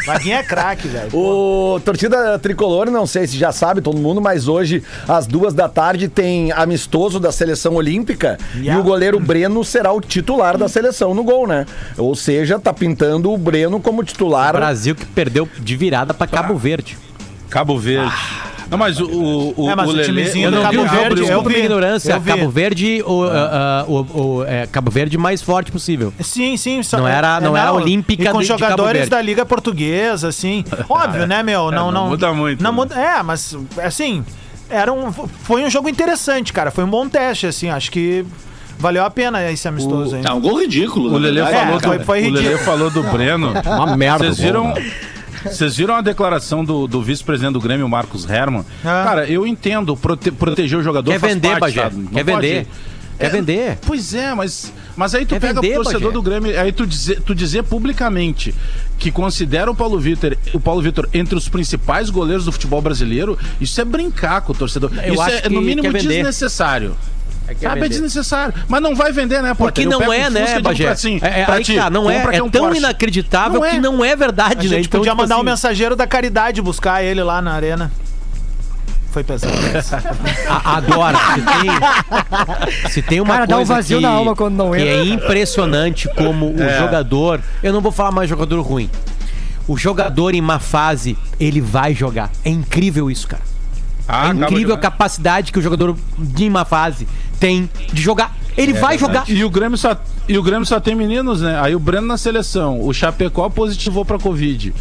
[0.07, 1.11] Vaguinha é craque, velho.
[1.15, 5.69] O torcida tricolor, não sei se já sabe todo mundo, mas hoje, às duas da
[5.69, 8.81] tarde, tem amistoso da seleção olímpica e Yeah.
[8.81, 11.67] o goleiro Breno será o titular da seleção no gol, né?
[11.99, 14.53] Ou seja, tá pintando o Breno como titular.
[14.55, 16.97] Brasil que perdeu de virada pra Cabo Verde.
[17.51, 18.13] Cabo Verde.
[18.71, 20.83] Não, mas o, o, o, É, mas o Lelê- timezinho Eu do não vi Cabo
[20.85, 21.55] o jogo, Verde, eu desculpa vi.
[21.55, 22.13] minha ignorância.
[22.13, 22.31] Eu vi.
[22.31, 23.25] Cabo Verde, o,
[23.89, 24.01] o,
[24.39, 26.13] o, é, Cabo Verde mais forte possível.
[26.21, 26.83] Sim, sim.
[26.83, 30.29] só- Não era- não era olímpica E com de- de Cabo jogadores da Liga Portuguesa,
[30.29, 30.65] assim.
[30.89, 31.71] Óbvio, né, meu?
[31.71, 32.77] Não, É, não não, muda muito, Não né?
[32.77, 34.25] muda, é, mas, assim,
[34.71, 36.71] era um, foi um jogo interessante, cara.
[36.71, 37.69] Foi um bom teste, assim.
[37.69, 38.25] Acho que
[38.79, 40.23] valeu a pena esse amistoso aí.
[40.25, 41.13] É um gol ridículo.
[41.13, 43.53] O Lelê falou, É, foi- do, foi o Lelê falou do Breno.
[43.67, 44.25] Uma merda.
[44.25, 44.75] Vocês viram?
[45.51, 48.65] Vocês viram a declaração do, do vice-presidente do Grêmio, Marcos Herman?
[48.85, 49.03] Ah.
[49.05, 51.83] Cara, eu entendo, prote- proteger o jogador Quer faz vender, parte, Bagé.
[51.91, 52.67] Quer pode- vender.
[53.17, 53.79] Quer É, vender.
[53.87, 56.13] Pois é, mas, mas aí tu Quer pega vender, o torcedor Bagé.
[56.15, 58.53] do Grêmio, aí tu dizer, tu dizer publicamente
[58.99, 63.39] que considera o Paulo Vitor, o Paulo Vitor entre os principais goleiros do futebol brasileiro,
[63.61, 64.91] isso é brincar com o torcedor.
[65.05, 65.93] Eu isso acho é que no mínimo quer
[67.47, 67.55] vender.
[67.55, 67.61] desnecessário.
[67.61, 68.55] quer Sabe, é desnecessário.
[68.69, 70.89] Mas não vai vender, né, Porque não é, né, Bagé?
[70.89, 72.79] assim, é, é, pra aí ti, que tá, não é, que é um tão Porsche.
[72.79, 73.81] inacreditável Não que é.
[73.81, 74.77] não é verdade, A né?
[74.77, 77.91] gente Então, podia tipo mandar o assim, mensageiro da caridade buscar ele lá na arena.
[79.13, 79.53] Foi pesado.
[80.65, 84.57] Agora, se tem, se tem uma Cara, dá um coisa vazio que, na alma quando
[84.57, 84.93] não que entra.
[84.93, 86.79] é impressionante como o É.
[86.81, 88.91] jogador, eu não vou falar mais jogador ruim.
[89.69, 92.31] O jogador em má fase, ele vai jogar.
[92.45, 93.43] É incrível isso, cara.
[94.07, 97.07] Ah, é incrível a de- capacidade que o jogador de má fase
[97.41, 98.35] tem de jogar.
[98.57, 99.25] Ele vai jogar.
[99.29, 99.97] E o Grêmio só
[100.29, 101.59] e o Grêmio só tem meninos, né?
[101.61, 104.73] Aí o Breno na seleção, o Chapecó positivou pra Covid.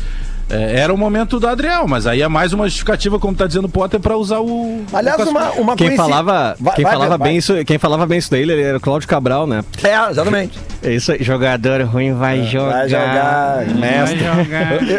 [0.49, 3.65] É, era o momento do Adriel, mas aí é mais uma justificativa, como tá dizendo
[3.65, 4.83] o Potter, pra usar o.
[4.93, 7.27] Aliás, o uma, uma Quem coinci- falava, Vai- quem vai, falava vai.
[7.29, 9.63] bem isso, quem falava bem isso daí, ele era o Cláudio Cabral, né?
[9.83, 10.59] É, exatamente.
[10.85, 12.71] É isso aí, jogador ruim vai jogar.
[12.79, 14.19] Vai jogar, mestre.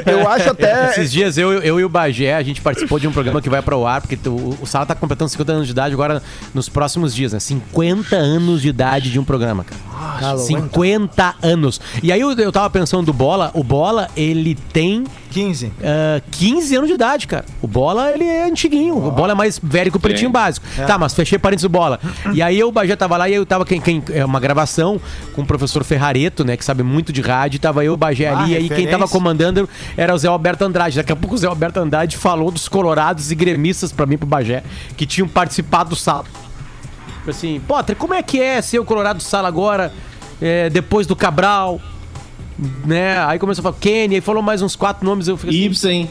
[0.07, 0.89] Eu, eu acho até.
[0.89, 3.61] Esses dias eu, eu e o Bagé, a gente participou de um programa que vai
[3.61, 6.23] pro ar, porque tu- o Sala tá completando 50 anos de idade agora
[6.55, 7.39] nos próximos dias, né?
[7.39, 10.39] 50 anos de idade de um programa, cara.
[10.39, 11.79] 50 anos.
[12.03, 15.73] E aí eu, eu tava pensando do Bola, o Bola, ele tem 15.
[15.83, 17.45] ah, 15 anos de idade, cara.
[17.61, 18.97] O Bola, ele é antiguinho.
[18.97, 20.67] O Bola é mais velho que o Pretinho Básico.
[20.87, 21.99] Tá, mas fechei parênteses do Bola.
[22.33, 25.01] E aí eu, o Bagé tava lá e eu tava quem, quem, é uma gravação
[25.35, 27.59] com o professor Ferrareto, né, que sabe muito de rádio.
[27.59, 28.53] Tava eu, o Bagé Ah, ali.
[28.53, 30.97] E aí quem tava comandando era o Zé Alberto Andrade.
[30.97, 34.27] Daqui a pouco o Zé Alberto Andrade falou dos colorados e gremistas pra mim, pro
[34.27, 34.63] Bagé,
[34.97, 36.25] que tinham participado do sala.
[37.19, 39.91] Tipo assim, Potter, como é que é ser o Colorado Sala agora,
[40.43, 41.81] é, depois do Cabral?
[42.85, 43.19] Né?
[43.27, 45.29] Aí começou a falar Kenny, aí falou mais uns quatro nomes.
[45.29, 46.11] Eu fiquei assim, Ibsen.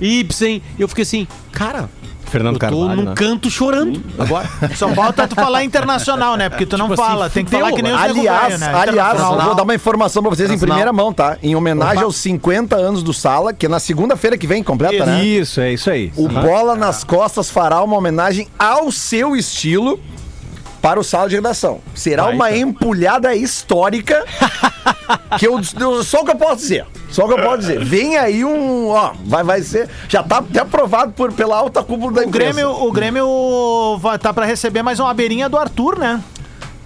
[0.00, 0.62] Ibsen.
[0.78, 1.88] E eu fiquei assim, cara,
[2.28, 3.14] Fernando eu tô Carvalho, num né?
[3.16, 4.48] canto chorando agora.
[4.76, 6.48] Só falta tu falar internacional, né?
[6.48, 7.30] Porque tu não Tipo assim, fala.
[7.30, 8.72] Tem que fudeu, falar que nem os Aliás, né?
[8.74, 11.38] aliás, vou dar uma informação pra vocês em primeira mão, tá?
[11.42, 15.24] Em homenagem aos 50 anos do Sala, que é na segunda-feira que vem, completa, né?
[15.24, 16.12] Isso, é isso aí.
[16.16, 19.98] O Bola nas Costas fará uma homenagem ao seu estilo
[20.80, 21.80] para o Sala de Redação.
[21.94, 22.68] Será Vai, uma então.
[22.70, 24.24] empulhada histórica
[25.38, 26.86] que eu, eu- só o que eu posso dizer.
[27.10, 27.82] Só o que eu posso dizer.
[27.84, 32.12] Vem aí um, ó, vai, vai ser, já tá até aprovado por, pela alta cúpula
[32.12, 32.52] da O imprensa.
[32.52, 36.20] Grêmio, o Grêmio vai tá pra receber mais uma beirinha do Arthur, né?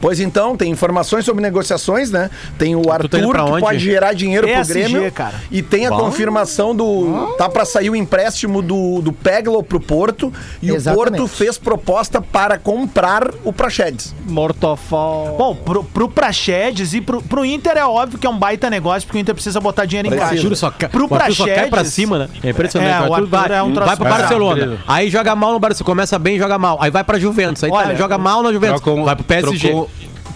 [0.03, 2.29] Pois então, tem informações sobre negociações, né?
[2.59, 5.13] Tem o tá Arthur que pode gerar dinheiro PSG, pro Grêmio.
[5.13, 5.35] cara.
[5.49, 7.35] E tem a confirmação do.
[7.39, 10.33] Tá pra sair o empréstimo do, do Peglo pro Porto.
[10.61, 11.13] E Exatamente.
[11.13, 14.13] o Porto fez proposta para comprar o Praxedes.
[14.27, 15.37] Mortofol.
[15.39, 19.07] Bom, pro, pro Praxedes e pro, pro Inter é óbvio que é um baita negócio,
[19.07, 20.37] porque o Inter precisa botar dinheiro em caixa.
[20.37, 20.89] Juro, só, ca...
[20.89, 22.29] Pro o Arthur só cai pra Praxedes- cima, né?
[22.43, 23.05] É impressionante.
[23.05, 24.09] É, o Arthur vai, é um troço vai pro.
[24.09, 24.79] Barcelona.
[24.89, 25.87] Aí joga mal no Barcelona.
[25.87, 26.77] Começa bem, joga mal.
[26.81, 27.63] Aí vai pra Juventus.
[27.63, 28.81] Aí tá, Olha, joga mal na Juventus.
[28.81, 29.69] Trocou- vai pro PSG.
[29.69, 29.91] trocou-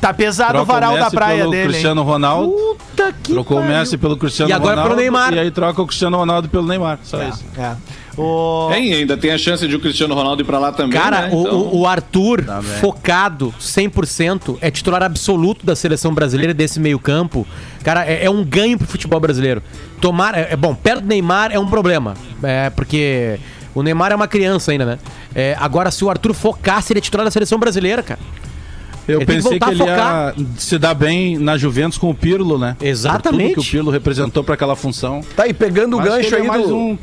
[0.08, 1.68] Tá pesado o troca varal da Messi praia pelo dele, hein?
[1.70, 2.52] Cristiano Ronaldo.
[2.52, 3.76] Puta que Trocou o pariu.
[3.78, 4.88] Messi pelo Cristiano E agora Ronaldo.
[4.90, 5.34] pelo Neymar.
[5.34, 6.98] E aí troca o Cristiano Ronaldo pelo Neymar.
[7.02, 7.44] Só isso.
[7.58, 7.74] É.
[8.18, 8.68] O...
[8.72, 10.98] Tem, ainda tem a chance de o Cristiano Ronaldo ir pra lá também.
[10.98, 11.30] Cara, né?
[11.32, 16.80] o, Então- o- o Arthur, Tá focado 100%, é titular absoluto da seleção brasileira desse
[16.80, 17.46] meio-campo.
[17.84, 19.62] Cara, é, é um ganho pro futebol brasileiro.
[20.00, 20.34] Tomar.
[20.36, 22.14] É, é bom, perto do Neymar é um problema.
[22.42, 23.38] É, porque
[23.74, 24.98] o Neymar é uma criança ainda, né?
[25.34, 28.20] É, agora, se o Arthur focasse, ele é titular da seleção brasileira, cara.
[29.08, 32.14] Eu Ele que pensei que, voltar ele ia se dar bem na Juventus com o
[32.14, 32.76] Pirlo, né?
[32.80, 33.54] Exatamente.
[33.54, 35.20] Por tudo que o Pirlo representou pra aquela função.
[35.36, 36.76] Tá aí, pegando o Mas gancho ele é aí mais do.
[36.76, 36.98] um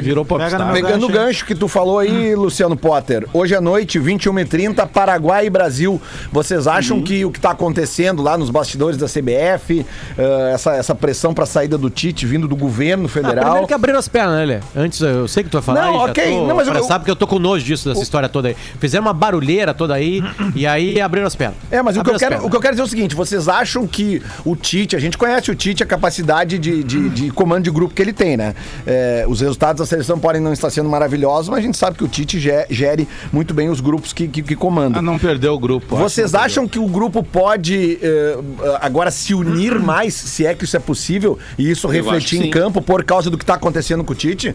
[0.00, 0.72] virou popstar.
[0.72, 3.26] Pegando o gancho, que tu falou aí, Luciano Potter.
[3.32, 6.00] Hoje à noite, 21h30, Paraguai e Brasil.
[6.30, 9.84] Vocês acham que o que tá acontecendo lá nos bastidores da CBF,
[10.18, 13.44] eh, essa, essa pressão pra saída do Tite vindo do governo Ah, federal.
[13.44, 14.60] primeiro que abriram as pernas, né, Lê?
[14.80, 15.82] Antes, eu sei que tu vai falar.
[15.82, 16.24] Não, aí, ok.
[16.24, 18.56] tô- Não, mas eu- sabe que eu tô com nojo disso, dessa história toda aí.
[18.78, 20.22] Fizeram uma barulheira toda aí
[20.54, 21.56] e aí abriram as pernas.
[21.70, 22.46] É, mas o que, eu quero, pernas.
[22.46, 25.18] o que eu quero dizer é o seguinte: vocês acham que o Tite, a gente
[25.18, 28.54] conhece o Tite, a capacidade de, de, de comando de grupo que ele tem, né?
[28.86, 32.04] É, os resultados da seleção podem não estar sendo maravilhosos, mas a gente sabe que
[32.04, 34.98] o Tite ge- gere muito bem os grupos que, que, que comanda.
[34.98, 35.96] Ah, não perdeu o grupo.
[35.96, 38.38] Vocês acham que o grupo pode eh,
[38.80, 42.44] agora se unir mais, se é que isso é possível, e isso acho refletir em
[42.44, 42.50] sim.
[42.50, 44.54] campo por causa do que está acontecendo com o Tite?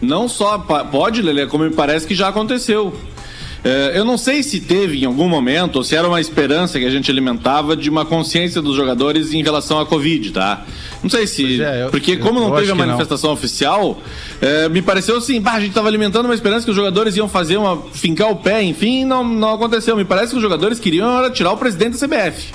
[0.00, 2.94] Não só pode, Lelê, como me parece que já aconteceu.
[3.62, 6.84] É, eu não sei se teve em algum momento, ou se era uma esperança que
[6.86, 10.64] a gente alimentava de uma consciência dos jogadores em relação à Covid, tá?
[11.02, 11.62] Não sei se.
[11.62, 14.00] É, eu- porque, eu- como não eu teve a manifestação oficial,
[14.40, 17.28] é, me pareceu assim, bah, a gente tava alimentando uma esperança que os jogadores iam
[17.28, 17.76] fazer uma.
[17.92, 19.94] fincar o pé, enfim, não, não aconteceu.
[19.96, 22.48] Me parece que os jogadores queriam era tirar o presidente da CBF.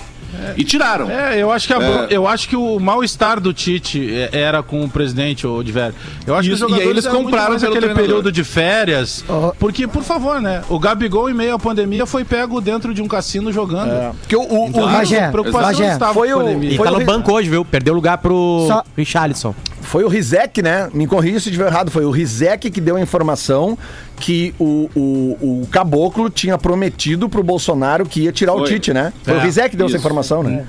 [0.57, 1.09] E tiraram.
[1.09, 2.07] É, eu acho que, a- É.
[2.09, 5.93] eu acho que o mal-estar do Tite é- era com o presidente, o de velho.
[6.25, 7.95] Eu acho Isso, que os e aí jogadores eles compraram aquele treinador.
[7.95, 9.23] período de férias.
[9.59, 10.61] Porque, por favor, né?
[10.69, 14.13] O Gabigol, em meio à pandemia, foi pego dentro de um cassino jogando.
[14.21, 16.71] Porque o, o, Então, o- a Bagé, preocupação Bagé, estava foi com a o- pandemia.
[16.73, 17.63] E tá o no banco hoje, viu?
[17.65, 19.53] Perdeu lugar pro Só- Richarlison.
[19.95, 20.89] Foi o Rizek, né?
[20.93, 21.89] Me corrija se estiver errado.
[21.89, 23.77] Foi o Rizek que deu a informação
[24.17, 28.67] que o, o, o Caboclo tinha prometido pro Bolsonaro que ia tirar o Foi.
[28.67, 29.13] Tite, né?
[29.23, 30.65] Foi É, o Rizek que deu essa informação, né?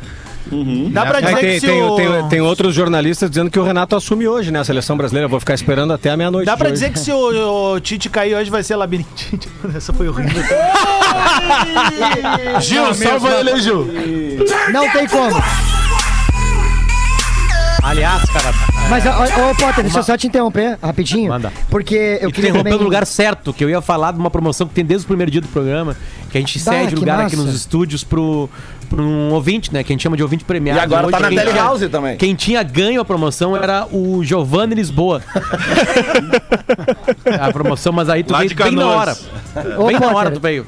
[0.93, 1.97] Dá pra É, dizer tem, que se tem- o...
[1.97, 4.61] tem- tem outros jornalistas dizendo que o Renato assume hoje, né?
[4.61, 5.25] A seleção brasileira.
[5.27, 6.47] Eu vou ficar esperando até a meia-noite.
[6.47, 6.75] Dá pra hoje.
[6.75, 9.49] dizer que se o, o Tite cair hoje vai ser labirintite.
[9.77, 10.41] Essa foi horrível.
[12.61, 13.89] Gil, salva ele, Gil.
[14.73, 15.35] Não tem como.
[17.87, 18.53] Aliás, cara,
[18.91, 21.29] Mas, ô, Potter, deixa eu só te interromper rapidinho.
[21.29, 21.53] Manda.
[21.71, 22.73] Porque eu eu queria queria também...
[22.73, 25.31] no lugar certo, que eu ia falar de uma promoção que tem desde o primeiro
[25.31, 25.97] dia do programa,
[26.31, 27.47] que a gente Bah, cede lugar aqui massa.
[27.49, 28.51] nos estúdios pro,
[28.89, 29.85] pro um ouvinte, né?
[29.85, 30.81] Que a gente chama de ouvinte premiado.
[30.81, 32.17] E agora tá na quem tinha- Telehouse também.
[32.17, 35.23] Quem tinha ganho a promoção era o Giovanni Lisboa.
[37.41, 39.17] a promoção, mas aí tu Lá veio bem na hora.
[39.79, 40.67] Ô, Bem na hora tu veio.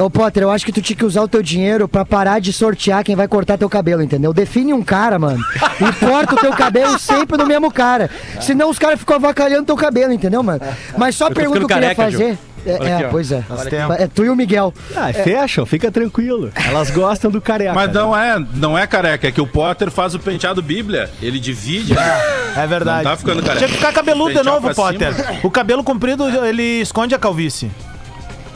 [0.00, 2.52] Ô, Potter, eu acho que tu tinha que usar o teu dinheiro pra parar de
[2.52, 4.32] sortear quem vai cortar teu cabelo, entendeu?
[4.32, 5.44] Define um cara, mano,
[5.78, 8.08] e corta o teu cabelo sempre no mesmo cara.
[8.40, 10.60] Senão os caras ficam avacalhando teu cabelo, entendeu, mano?
[10.96, 12.38] Mas só a pergunta que eu queria careca, fazer...
[12.66, 13.08] É, Olha é, aqui, ó.
[13.08, 13.42] pois é.
[13.98, 14.74] É tu e o Miguel.
[14.94, 16.52] Ah, fecham, fica tranquilo.
[16.54, 17.72] Elas gostam do careca.
[17.72, 21.10] Mas não é, não é careca, é que o Potter faz o penteado Bíblia.
[21.22, 21.94] Ele divide.
[22.54, 23.04] É verdade.
[23.04, 23.58] Não tá ficando careca.
[23.58, 25.14] Tinha que ficar cabeludo de Pentear novo, pra Potter.
[25.14, 25.38] cima.
[25.42, 27.70] O cabelo comprido, ele esconde a calvície.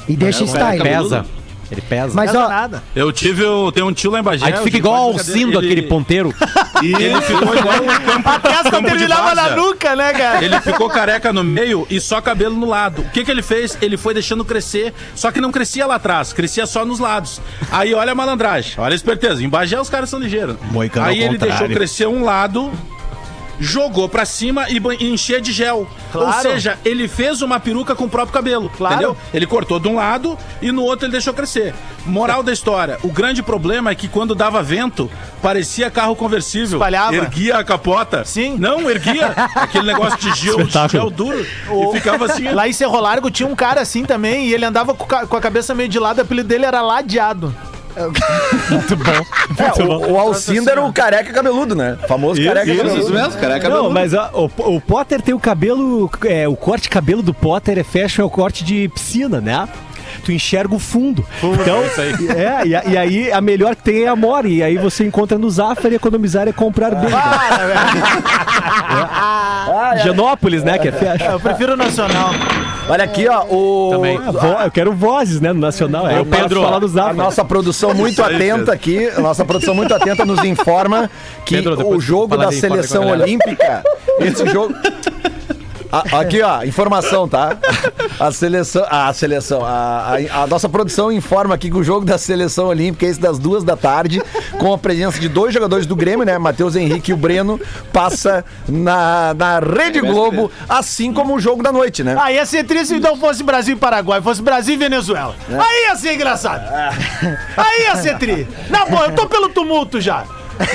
[0.09, 0.82] E deixa Ele style.
[0.82, 1.26] pesa.
[1.72, 2.12] Ele pesa.
[2.14, 2.82] Mas, ó, nada.
[2.94, 4.44] Eu tive, o- tem um tio lá em Bagé.
[4.46, 6.32] Aí tu fica igual ao Alcindo, ele- aquele ponteiro.
[6.82, 10.44] E ele ficou igual um campo, A testa campo terminava na nuca, né, cara?
[10.44, 13.00] Ele ficou careca no meio e só cabelo no lado.
[13.00, 13.78] O que, que ele fez?
[13.80, 17.40] Ele foi deixando crescer, só que não crescia lá atrás, crescia só nos lados.
[17.72, 19.42] Aí olha a malandragem, olha a esperteza.
[19.42, 20.57] Em Bagé os caras são ligeiros.
[20.70, 21.59] Moicano Aí ele contrário.
[21.59, 22.70] deixou crescer um lado,
[23.59, 25.86] jogou pra cima e encher de gel.
[26.12, 26.28] Claro.
[26.28, 28.70] Ou seja, ele fez uma peruca com o próprio cabelo.
[28.76, 28.94] Claro.
[28.94, 29.16] Entendeu?
[29.32, 31.74] Ele cortou de um lado e no outro ele deixou crescer.
[32.07, 35.11] Moral da história: o grande problema é que quando dava vento,
[35.42, 36.78] parecia carro conversível.
[36.78, 37.14] Espalhava.
[37.16, 38.24] Erguia a capota.
[38.24, 38.57] Sim.
[38.59, 39.28] Não, erguia.
[39.55, 41.44] Aquele negócio de gel, de gel duro.
[41.44, 42.48] E ficava assim.
[42.52, 45.74] Lá em Cerro Largo tinha um cara assim também, e ele andava com a cabeça
[45.74, 47.55] meio de lado, o apelido dele era ladeado.
[47.97, 51.97] É, o, o Alcindo era o careca cabeludo, né?
[52.09, 53.03] Famoso careca Isso, cabeludo.
[53.03, 53.95] isso mesmo, careca Não, cabeludo.
[53.95, 56.11] mas ó, o, o Potter tem o cabelo.
[56.24, 59.68] É, o corte de cabelo do Potter é fashion, é o corte de piscina, né?
[60.22, 61.24] Tu enxerga o fundo.
[61.42, 61.78] Então,
[62.36, 64.56] é, e, a- e aí a melhor que tem é a Mori.
[64.56, 67.10] E aí você encontra no Zafari economizar e comprar bem.
[69.94, 70.02] É.
[70.02, 70.78] Genópolis, né?
[70.78, 71.24] Que é fecha.
[71.24, 72.30] Eu prefiro o Nacional.
[72.88, 73.90] Olha aqui, ó, o...
[73.92, 74.18] Também.
[74.26, 75.52] Ah, vo- eu quero vozes, né?
[75.52, 76.06] No Nacional.
[76.08, 77.16] É, eu Pedro, falar do A Zafari.
[77.16, 81.10] nossa produção muito atenta aqui, a nossa produção muito atenta nos informa
[81.46, 83.82] que Pedro, o jogo da seleção a olímpica,
[84.20, 84.74] esse jogo
[85.95, 87.57] A- aqui, ó, informação, tá?
[88.18, 92.18] A seleção, a seleção, a, a- a nossa produção informa aqui que o jogo da
[92.18, 94.20] seleção olímpica é esse das duas da tarde,
[94.59, 96.36] com a presença de dois jogadores do Grêmio, né?
[96.38, 97.61] Matheus Henrique e o Breno,
[97.92, 102.16] passa na, na Rede Globo, assim como o jogo da noite, né?
[102.20, 105.34] Ah, ia ser triste se não fosse Brasil e Paraguai, fosse Brasil e Venezuela.
[105.49, 106.62] Aí ia ser engraçado.
[107.57, 108.49] Aí ia ser tri.
[108.68, 110.24] Na boa, eu tô pelo tumulto já.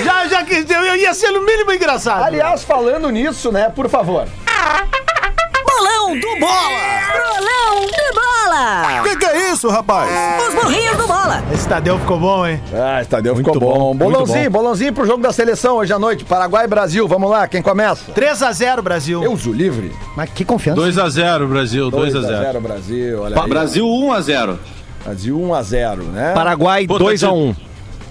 [0.04, 2.22] Já, já que eu, eu ia ser no mínimo engraçado.
[2.24, 4.26] Aliás, falando nisso, né, por favor.
[5.64, 6.70] Bolão do Bola!
[7.12, 9.02] Bolão do Bola!
[9.04, 10.10] Que que é isso, rapaz?
[10.48, 11.42] Os burrinhos do Bola!
[11.52, 12.60] Esse Tadeu ficou bom, hein?
[12.74, 13.94] Ah, Tadeu Muito ficou bom.
[13.94, 16.24] bom, Bolãozinho, bolãozinho pro jogo da seleção hoje à noite.
[16.24, 17.06] Paraguai e Brasil.
[17.08, 18.12] Vamos lá, quem começa?
[18.12, 19.22] 3x0 Brasil.
[19.22, 19.92] Eu uso livre.
[20.16, 20.80] Mas que confiança.
[20.80, 22.60] 2x0 Brasil, 2x0.
[22.60, 23.48] Brasil, olha Pa- aí.
[23.48, 24.58] Brasil 1 a 0
[25.04, 26.32] Brasil 1x0, né?
[26.34, 27.56] Paraguai Pô, tá 2x1.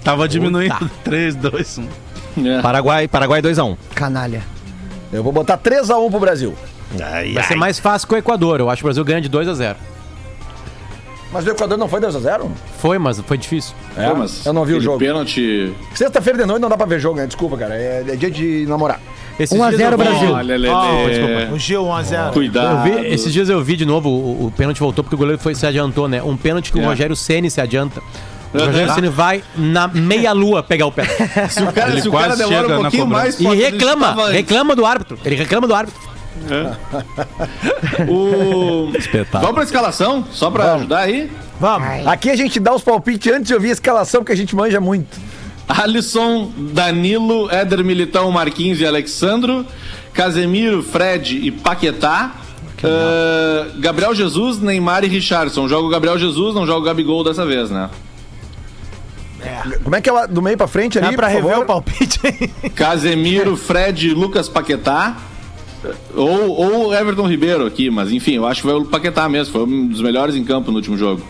[0.02, 2.46] Tava diminuindo 3, 2, 1.
[2.46, 2.60] É.
[2.62, 3.76] Paraguai, Paraguai 2x1.
[3.94, 4.42] Canalha.
[5.12, 6.54] Eu vou botar 3x1 pro Brasil.
[7.34, 8.60] Vai ser mais fácil que o Equador.
[8.60, 9.76] Eu acho que o Brasil ganha de 2 a 0
[11.32, 12.48] Mas o Equador não foi 2x0?
[12.78, 13.74] Foi, mas foi difícil.
[13.96, 14.98] É, Pô, mas eu não vi o jogo.
[14.98, 15.72] Pênalti.
[15.94, 17.26] Sexta-feira de noite não dá pra ver jogo, né?
[17.26, 17.74] Desculpa, cara.
[17.76, 19.00] É, é dia de namorar.
[19.38, 20.32] Esses 1 a dias 0 eu vi- Brasil.
[20.32, 20.68] Olha, Lelê.
[20.68, 21.54] Ó, desculpa.
[21.54, 22.26] O Gil 1x0.
[22.26, 22.82] Eu Cuidado.
[22.84, 25.54] vi- esses dias eu vi de novo, o, o pênalti voltou porque o goleiro foi,
[25.54, 26.22] se adiantou, né?
[26.22, 26.86] Um pênalti que o É.
[26.86, 28.02] Rogério Ceni se adianta.
[28.52, 28.58] O.
[28.58, 31.04] Rogério Ceni vai na meia-lua pegar o pé.
[31.48, 33.38] Se o cara, Ele se o cara demora chega um pouquinho mais...
[33.38, 35.18] E pode- reclama, reclama do árbitro.
[35.24, 36.00] Ele reclama do árbitro.
[38.08, 38.90] O...
[39.32, 40.24] Vamos pra escalação?
[40.32, 41.30] Só pra ajudar aí?
[41.58, 42.06] Vamos.
[42.06, 44.80] Aqui a gente dá os palpites antes de ouvir a escalação, porque a gente manja
[44.80, 45.18] muito.
[45.68, 49.64] Alisson, Danilo, Éder Militão, Marquinhos e Alexandro,
[50.12, 52.32] Casemiro, Fred e Paquetá.
[52.82, 55.68] Ah, Gabriel Jesus, Neymar e Richardson.
[55.68, 57.90] Joga o Gabriel Jesus, não joga o Gabigol dessa vez, né?
[59.82, 61.64] Como é que é lá do meio pra frente ali, Dá pra por rever favor?
[61.64, 62.70] o palpite aí?
[62.70, 65.16] Casemiro, Fred e Lucas Paquetá.
[66.14, 69.52] Ou, ou Everton Ribeiro aqui, mas enfim, eu acho que foi o Paquetá mesmo.
[69.52, 71.22] Foi um dos melhores em campo no último jogo.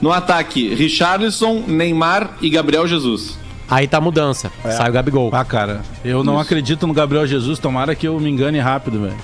[0.00, 3.38] No ataque, Richarlison, Neymar e Gabriel Jesus.
[3.68, 4.52] Aí tá a mudança.
[4.62, 5.30] Sai o Gabigol.
[5.32, 6.42] Ah, cara, eu não Isso.
[6.42, 9.16] acredito no Gabriel Jesus, tomara que eu me engane rápido, velho.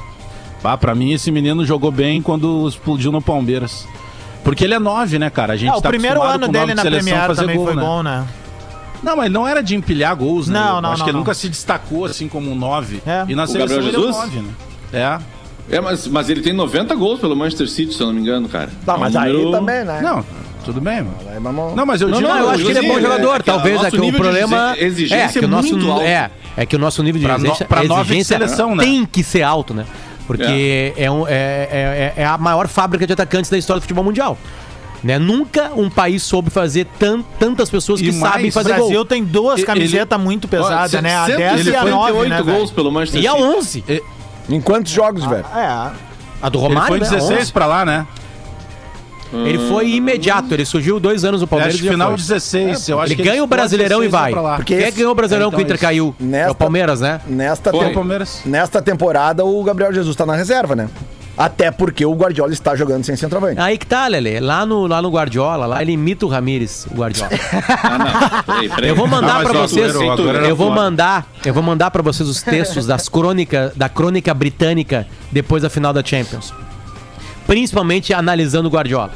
[0.64, 3.86] Ah, pra mim esse menino jogou bem quando explodiu no Palmeiras.
[4.44, 5.52] Porque ele é nove, né, cara?
[5.52, 7.66] A gente Ah, o tá primeiro acostumado ano com dele na Premier fazer também gol,
[7.66, 7.82] foi né?
[7.82, 8.24] bom, né?
[9.02, 10.58] Não, mas não era de empilhar gols, né?
[10.60, 13.02] Não, Eu não, Acho não, que ele nunca se destacou assim como um nove.
[13.06, 13.24] É.
[13.28, 14.16] E na O seleção Gabriel ele é Jesus?
[14.16, 14.50] nove, né?
[14.92, 15.76] É.
[15.76, 18.48] É, mas, mas ele tem 90 gols pelo Manchester City, se eu não me engano,
[18.48, 18.70] cara.
[18.84, 20.00] Tá, É um mas aí número- também, né?
[20.02, 20.24] Não,
[20.64, 21.14] tudo bem, mano.
[21.28, 21.74] Aí.
[21.76, 22.28] Não, mas eu Não, digo...
[22.28, 23.34] não, eu acho que ele é bom Inclusive, jogador.
[23.34, 26.66] é que Talvez é que o problema exigência é que o nosso é é é
[26.66, 28.84] que o nosso nível de Pra no- exigência, pra exigência seleção, né?
[28.84, 29.86] tem que ser alto, né?
[30.36, 31.10] Porque é.
[31.10, 34.36] um- é- é- é a maior fábrica de atacantes da história do futebol mundial.
[35.02, 35.18] Né?
[35.18, 38.94] Nunca um país soube fazer tan- tantas pessoas que E sabem mais, O fazer Brasil
[38.94, 39.04] gol.
[39.04, 41.16] tem duas Ele- camisetas muito pesadas, né?
[41.16, 42.68] A 10 e a 158 9, né, gols velho?
[42.72, 43.42] pelo Manchester E a City.
[43.42, 43.84] 11.
[44.48, 45.44] Em quantos jogos, velho?
[45.56, 45.90] É.
[46.40, 47.04] A do Ele Romário, foi né?
[47.08, 47.52] 16 11.
[47.52, 48.06] pra lá, né?
[49.32, 50.52] Ele foi imediato.
[50.54, 52.16] Ele surgiu dois anos no Palmeiras Acho final foi.
[52.18, 52.88] 16.
[52.88, 54.56] Eu acho Ele que ganha o Brasileirão e 16 vai.
[54.56, 55.82] Porque Quem é esse- que ganhou o Brasileirão Então, que o Inter isso.
[55.84, 56.14] caiu?
[56.20, 57.20] É Nesta- o Palmeiras, né?
[57.26, 57.84] Nesta, Foi.
[57.86, 58.42] tem- Palmeiras.
[58.44, 60.88] Nesta temporada, o Gabriel Jesus tá na reserva, né?
[61.34, 63.58] Até porque o Guardiola está jogando sem centroavante.
[63.58, 64.38] Aí que tá, Lele.
[64.38, 67.30] Lá no, lá no Guardiola, lá ele imita o Ramires, o Guardiola.
[67.82, 68.42] Ah, não.
[68.54, 68.90] Peraí, peraí.
[68.90, 69.94] Eu vou mandar Ah, o vocês.
[69.94, 74.32] Era Eu vou mandar, eu vou mandar para vocês os textos das crônicas da crônica
[74.34, 76.52] britânica depois da final da Champions.
[77.52, 79.12] Principalmente analisando o Guardiola.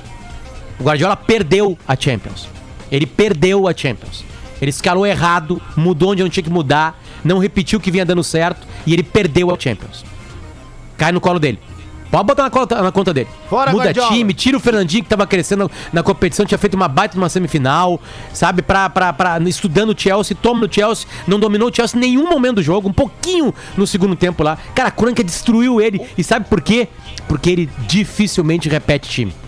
[0.78, 2.46] O Guardiola perdeu a Champions.
[2.92, 4.26] Ele perdeu a Champions.
[4.60, 8.22] Ele escalou errado, mudou onde não tinha que mudar, não repetiu o que vinha dando
[8.22, 10.04] certo e ele perdeu a Champions.
[10.98, 11.58] Cai no colo dele.
[12.10, 13.28] Pode botar na conta, na conta dele.
[13.48, 14.12] Fora, Muda Guardiola.
[14.12, 18.00] time, tira o Fernandinho que tava crescendo na competição, tinha feito uma baita numa semifinal,
[18.32, 18.62] sabe?
[18.62, 22.28] Pra, pra, pra, estudando o Chelsea, toma no Chelsea, não dominou o Chelsea em nenhum
[22.28, 24.58] momento do jogo, um pouquinho no segundo tempo lá.
[24.74, 26.00] Cara, a destruiu ele.
[26.16, 26.88] E sabe por quê?
[27.28, 29.45] Porque ele dificilmente repete time.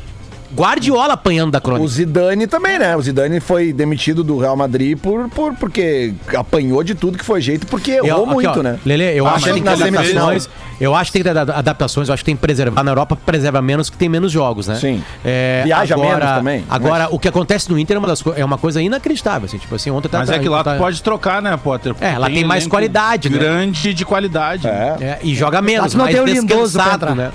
[0.54, 1.84] Guardiola apanhando da Crônica.
[1.84, 2.96] O Zidane também, né?
[2.96, 7.40] O Zidane foi demitido do Real Madrid por, por, porque apanhou de tudo que foi
[7.40, 8.78] jeito, porque errou Eu- aqui, muito, ó, né?
[8.84, 10.48] Lele, eu Ah, acho que mas tem que ter adaptações.
[10.80, 12.82] Eu acho que tem que ter ada- adaptações, eu acho que tem que preservar.
[12.84, 14.76] Na Europa preserva menos, que tem menos jogos, né?
[14.76, 15.02] Sim.
[15.24, 18.44] É, Viaja agora, menos também, Agora, o que acontece no Inter é uma, das é
[18.44, 19.46] uma coisa inacreditável.
[19.46, 21.56] Assim, tipo assim, ontem tá- Mas tá- é que lá tá- tu pode trocar, né,
[21.56, 21.94] Potter?
[22.00, 23.38] É, lá tem mais elenco qualidade, né?
[23.38, 24.68] Grande de qualidade.
[24.68, 24.96] É.
[25.00, 27.32] É, e joga menos, Mas não mais tem o descansado, né?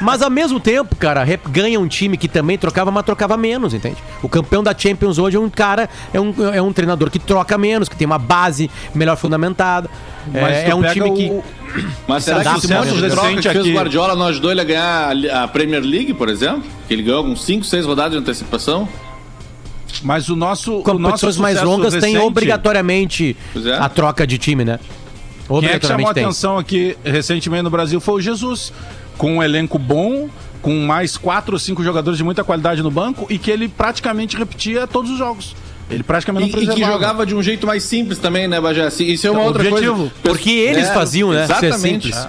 [0.00, 3.72] Mas ao mesmo tempo, cara, ganha um time que também também trocava, mas trocava menos,
[3.74, 3.96] entende?
[4.22, 7.56] O campeão da Champions hoje é um cara, é um, é um treinador que troca
[7.56, 9.88] menos, que tem uma base melhor fundamentada.
[10.32, 11.30] Mas É, é um time que.
[11.30, 11.42] o-
[12.08, 13.70] Mas será que esse sucesso recente que fez aqui.
[13.70, 16.64] o Guardiola não ajudou ele a ganhar a Premier League, por exemplo?
[16.88, 18.88] Que ele ganhou com 5, 6 rodadas de antecipação?
[20.02, 20.72] Mas o nosso.
[20.72, 23.74] o nosso Competições mais sucesso longas tem recente- obrigatoriamente Pois é.
[23.76, 24.78] a troca de time, né?
[24.78, 26.24] Quem é que chamou a Obrigatoriamente tem.
[26.24, 28.72] atenção aqui recentemente no Brasil foi o Jesus,
[29.18, 30.28] com um elenco bom,
[30.62, 34.36] com mais quatro ou cinco jogadores de muita qualidade no banco e que ele praticamente
[34.36, 35.54] repetia todos os jogos.
[35.90, 36.92] Ele praticamente E, não e que preservava.
[36.92, 38.86] jogava de um jeito mais simples também, né, Bajé?
[39.00, 39.96] Isso é uma outra Objetivo.
[39.96, 40.12] coisa.
[40.22, 41.46] Porque eles faziam, né?
[41.46, 42.06] Ser Exatamente.
[42.14, 42.28] simples.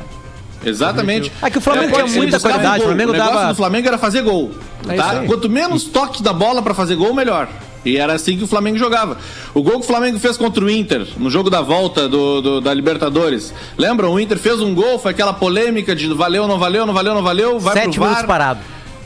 [0.64, 1.32] Exatamente.
[1.42, 2.86] É que o Flamengo tinha eles muita qualidade, gol.
[2.86, 4.52] o Flamengo o negócio dava- do Flamengo era fazer gol.
[4.88, 5.24] É isso tá?
[5.26, 7.48] Quanto menos toque da bola pra fazer gol, melhor.
[7.84, 9.18] E era assim que o Flamengo jogava.
[9.56, 12.62] O gol que o Flamengo fez contra o Inter, no jogo da volta do, do-
[12.62, 13.52] da Libertadores.
[13.78, 14.14] Lembram?
[14.14, 17.24] O Inter fez um gol, foi aquela polêmica de valeu, não valeu, não valeu, não
[17.24, 18.10] valeu, vai Sete pro VAR.
[18.10, 18.60] minutos parado.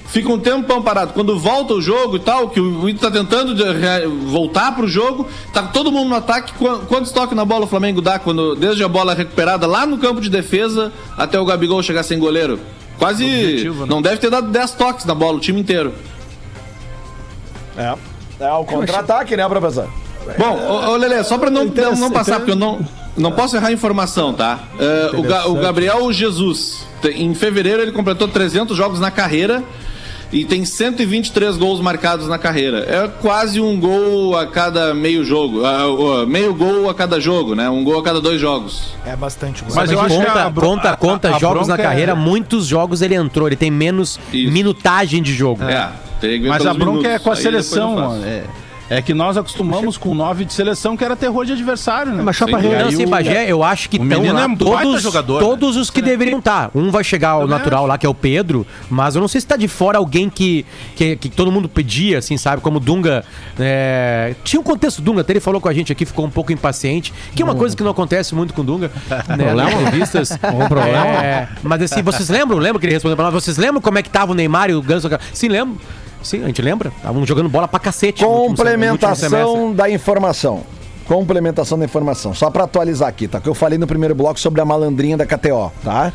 [0.08, 1.14] Fica um tempão parado.
[1.14, 4.88] Quando volta o jogo e tal, que o Inter tá tentando de- re- voltar pro
[4.88, 6.54] jogo, tá todo mundo no ataque.
[6.54, 9.98] Qu- Quantos toques na bola o Flamengo dá quando desde a bola recuperada lá no
[9.98, 12.60] campo de defesa até o Gabigol chegar sem goleiro?
[13.00, 13.88] Quase Objetivo, né?
[13.90, 15.94] não deve ter dado 10 toques na bola o time inteiro.
[17.78, 17.94] É.
[18.40, 19.88] É o contra-ataque, né, professor?
[20.38, 22.80] Bom, ô, ô Lelê, só pra não, não, não passar, porque eu não,
[23.16, 24.60] não posso errar a informação, tá?
[24.80, 29.64] É, o, Ga- o Gabriel Jesus, em fevereiro ele completou 300 jogos na carreira
[30.34, 32.80] e tem 123 gols marcados na carreira.
[32.80, 37.70] É quase um gol a cada meio jogo, ó, meio gol a cada jogo, né?
[37.70, 38.96] Um gol a cada dois jogos.
[39.06, 39.76] É bastante gol.
[39.76, 42.66] Mas eu acho que conta, a conta, a- conta a jogos na é- carreira, muitos
[42.66, 44.52] jogos ele entrou, ele tem menos Isso.
[44.52, 45.64] minutagem de jogo.
[45.66, 45.92] É,
[46.48, 47.12] Mas a bronca minutos.
[47.12, 48.26] é com a Aí seleção, mano.
[48.26, 48.44] É,
[48.90, 52.22] é que nós acostumamos com nove de seleção, que era terror de adversário, né?
[52.24, 52.68] Mas Chapa Sim.
[52.68, 55.02] Rei- Não, aí sem o- Bagé, eu acho que estão menino lá é um todos,
[55.02, 55.48] jogador, né?
[55.48, 56.70] todos os que deveriam estar.
[56.76, 57.88] Um vai chegar ao Também natural acho.
[57.90, 60.66] lá, que é o Pedro, mas eu não sei se tá de fora alguém que,
[60.96, 62.62] que, que todo mundo pedia, assim, sabe?
[62.62, 63.24] Como o Dunga.
[63.60, 66.52] é, Tinha um contexto Dunga, até ele falou com a gente aqui, ficou um pouco
[66.52, 68.92] impaciente, que é uma coisa que não acontece muito com o Dunga,
[69.38, 69.54] né?
[69.54, 70.38] Nas entrevistas.
[70.44, 71.06] Algum problema?
[71.24, 72.58] É, mas assim, vocês lembram?
[72.60, 73.34] Lembram que ele respondeu pra nós?
[73.34, 75.10] Vocês lembram como é que tava o Neymar e o Ganso?
[75.34, 75.78] Sim, lembro.
[76.26, 76.92] Sim, a gente lembra.
[76.98, 78.24] Estavam jogando bola pra cacete.
[78.26, 80.64] Complementação da informação.
[81.08, 82.34] Complementação da informação.
[82.34, 83.40] Só pra atualizar aqui, tá?
[83.40, 86.12] Que eu falei no primeiro bloco sobre a malandrinha da KTO, tá?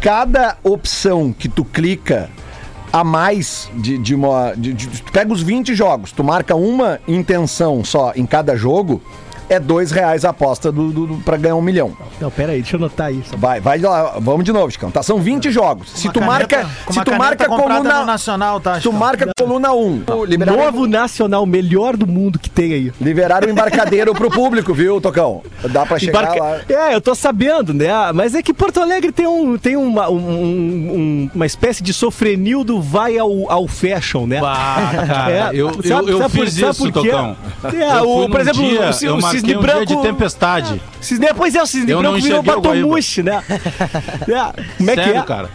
[0.00, 2.28] Cada opção que tu clica
[2.92, 4.52] a mais de, de uma.
[4.56, 9.00] de- de- tu pega os 20 jogos, tu marca uma intenção só em cada jogo,
[9.48, 11.92] é dois reais a aposta do, do, do- pra ganhar um milhão.
[12.20, 13.36] Não, pera aí, deixa eu anotar isso.
[13.36, 14.90] Vai, vai lá, vamos de novo, Chicão.
[14.90, 15.02] Tá?
[15.02, 15.90] São 20 jogos.
[15.90, 16.66] Se tu marca.
[16.90, 18.04] Se tu marca coluna.
[18.04, 18.92] Nacional, tá, Tu Chicão?
[18.92, 20.02] marca coluna 1.
[20.26, 22.92] Liberaram, Novo Nacional, melhor do mundo que tem aí.
[23.00, 25.42] liberaram o embarcadeiro pro público, viu, Tocão?
[25.70, 26.60] Dá pra chegar Embarca- lá.
[26.68, 27.88] É, eu tô sabendo, né?
[28.14, 32.64] Mas é que Porto Alegre tem, um, tem uma, um- um- uma espécie de sofrenil
[32.64, 34.40] do vai ao, ao fashion, né?
[34.40, 36.92] Bah, cara, É, eu, sabe- eu, eu sabe por- fiz sabe isso?
[36.92, 37.36] Tocão.
[37.64, 40.82] É, Eu o- fui por exemplo, dia, o o cisne um branco- dia de tempestade.
[41.00, 43.42] Cisne, pois é, o cisne Eu branco virou batomushi, né?
[44.28, 45.22] É, como é que Sério, é?
[45.24, 45.50] cara.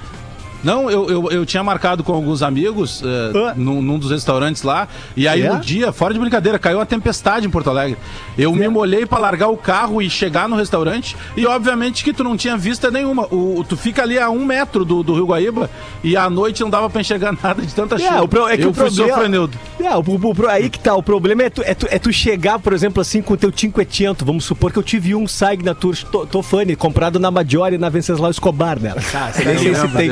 [0.64, 3.53] Não, eu, eu, eu tinha marcado com alguns amigos Ah.
[3.55, 4.88] num, num dos restaurantes lá.
[5.16, 5.49] E aí, É?
[5.51, 7.97] no dia, fora de brincadeira, caiu uma tempestade em Porto Alegre.
[8.38, 11.16] Eu me molhei pra largar o carro e chegar no restaurante.
[11.36, 13.24] E, obviamente, que tu não tinha vista nenhuma.
[13.34, 15.70] O, tu fica ali a um metro do, do Rio Guaíba
[16.03, 18.16] e à noite não dava pra enxergar nada de tanta chuva.
[18.18, 19.49] É, o pro- é que eu o fui problema-.
[19.80, 22.12] É, o, o- o- aí que tá, o problema é tu, é, tu, é tu
[22.14, 26.05] chegar, por exemplo, assim, com o teu Cinquecento, vamos supor que eu tive um Signature
[26.05, 28.93] to- Tofani, comprado na Maggiore na Venceslau Escobar, né?
[29.45, 30.09] Nem sei se tem.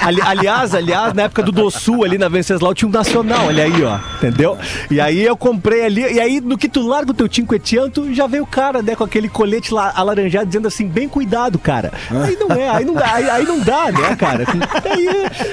[0.00, 3.82] Ali- aliás, aliás, na época do Dossul ali na Venceslau tinha um Nacional, olha aí,
[3.84, 4.58] ó, entendeu?
[4.90, 8.26] E aí eu comprei ali, e aí no que tu larga o teu Cinquecento, já
[8.26, 11.92] veio o cara, né, com aquele colete lá, alaranjado, dizendo assim, bem cuidado, cara.
[12.10, 14.44] Aí não é, aí não dá, aí, aí não dá, né, cara?
[14.84, 15.08] Aí,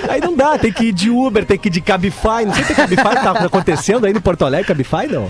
[0.10, 2.64] aí não dá, tem que ir de Uber, tem que ir de Cabify, não sei
[2.64, 5.30] se tem Cabify que tá acontecendo aí no Porto Alegre, Cabify não.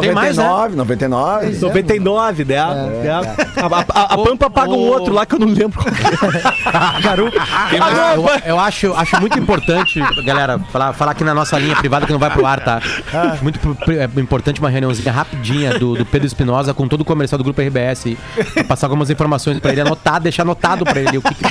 [0.00, 0.44] Tem mais, né?
[0.44, 1.56] 99, 99.
[1.60, 2.54] 99, né?
[2.56, 3.10] É.
[3.10, 5.80] A, a- a- a Pampa paga um outro lá que eu não lembro.
[7.02, 7.36] Garupa.
[7.40, 7.68] Ah,
[8.14, 12.12] Eu, eu acho, acho muito importante, galera, falar, falar aqui na nossa linha privada que
[12.12, 12.80] não vai pro ar, tá?
[13.32, 13.58] Acho muito
[13.90, 17.60] é, importante uma reuniãozinha rapidinha do, do Pedro Espinosa com todo o comercial do Grupo
[17.60, 18.16] RBS
[18.68, 21.44] passar algumas informações pra ele, anotar, deixar anotado pra ele o que, que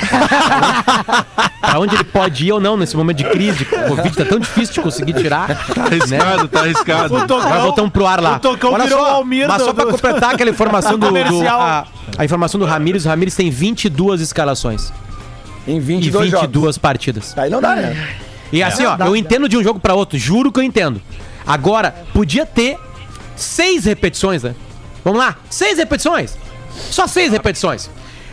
[1.60, 4.38] pra onde ele pode ir ou não nesse momento de crise, de Covid, tá tão
[4.38, 5.46] difícil de conseguir tirar.
[5.74, 7.14] Tá arriscado, tá arriscado.
[7.14, 8.36] O Tocão- Agora voltamos pro ar lá.
[8.36, 11.84] o Tocão virou o Almir mas só pra do- completar aquela informação do, do- a,
[12.18, 14.92] a informação do Ramires, o Ramires tem 22 escalações
[15.66, 16.46] Em e 22 jogos.
[16.46, 17.36] 22 partidas.
[17.36, 18.08] Aí não dá, né?
[18.52, 21.00] E assim, ó, eu entendo de um jogo pra outro, juro que eu entendo.
[21.46, 22.78] Agora, podia ter
[23.34, 24.54] seis repetições, né?
[25.04, 26.36] Vamos lá, seis repetições.
[26.90, 27.90] Só seis repetições.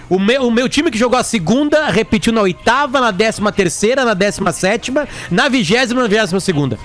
[0.09, 4.03] O meu, o meu time que jogou a segunda repetiu na oitava, na décima terceira,
[4.05, 6.77] na décima sétima, na vigésima na vigésima segunda.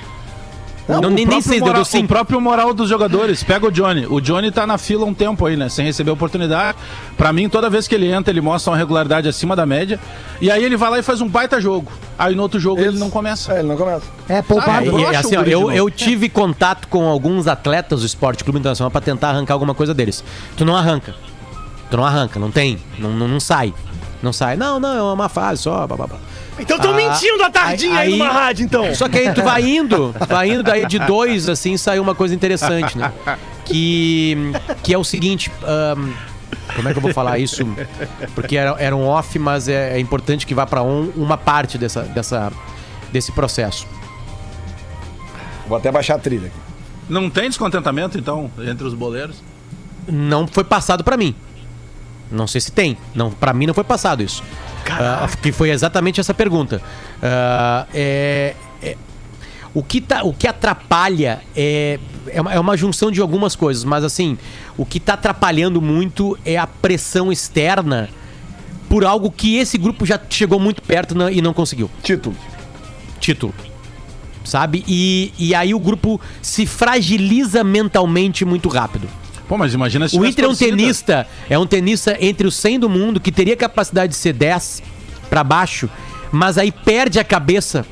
[0.89, 2.09] Não, nem, nem próprio sei, deu moral, deu o cinco.
[2.09, 3.43] próprio moral dos jogadores.
[3.43, 4.07] Pega o Johnny.
[4.07, 5.69] O Johnny tá na fila um tempo aí, né?
[5.69, 6.79] Sem receber oportunidade.
[7.17, 10.01] Pra mim, toda vez que ele entra, ele mostra uma regularidade acima da média.
[10.41, 11.93] E aí ele vai lá e faz um baita jogo.
[12.19, 13.53] Aí no outro jogo ele não começa.
[13.53, 14.07] É, ele não começa.
[14.29, 14.87] É, poupado.
[14.87, 18.59] E, Broxa assim, o ó, eu, eu tive contato com alguns atletas do Esporte Clube
[18.59, 20.25] Internacional pra tentar arrancar alguma coisa deles.
[20.57, 21.15] Tu não arranca.
[21.91, 22.79] Tu não arranca, não tem.
[22.99, 23.75] Não, não, não sai.
[24.23, 24.57] Não sai.
[24.57, 25.87] Não, não, é uma fase só.
[25.87, 26.19] Blá, blá, blá.
[26.59, 28.95] Então estão Ah, mentindo à tardinha aí, aí- numa rádio, então.
[28.95, 32.35] Só que aí tu vai indo, vai indo daí de dois, assim, saiu uma coisa
[32.35, 33.13] interessante, né?
[33.65, 34.37] Que,
[34.83, 35.51] que é o seguinte.
[35.63, 36.11] ahn,
[36.75, 37.65] como é que eu vou falar isso?
[38.35, 41.79] Porque era, era um off, mas é, é importante que vá pra um, uma parte
[41.79, 42.53] dessa, dessa,
[43.13, 43.87] desse processo.
[45.67, 46.57] Vou até baixar a trilha aqui.
[47.09, 49.37] Não tem descontentamento, então, entre os boleiros?
[50.07, 51.35] Não foi passado pra mim.
[52.31, 52.97] Não sei se tem.
[53.15, 54.43] Não, para mim não foi passado isso.
[54.93, 56.81] Ah, que foi exatamente essa pergunta.
[57.23, 58.97] Ah, é, é-
[59.75, 63.85] o, que tá, o que atrapalha é, é, uma, é uma junção de algumas coisas,
[63.85, 64.37] mas assim,
[64.77, 68.09] o que tá atrapalhando muito é a pressão externa
[68.89, 72.35] por algo que esse grupo já chegou muito perto na- e não conseguiu Título.
[73.21, 73.55] título.
[74.45, 74.83] Sabe?
[74.89, 79.07] E, e aí o grupo se fragiliza mentalmente muito rápido.
[79.49, 80.77] Pô, mas imagina se O Inter é um torcida.
[80.77, 84.83] tenista, é um tenista entre os 100 do mundo que teria capacidade de ser 10
[85.31, 85.89] pra baixo,
[86.31, 87.87] mas aí perde a cabeça,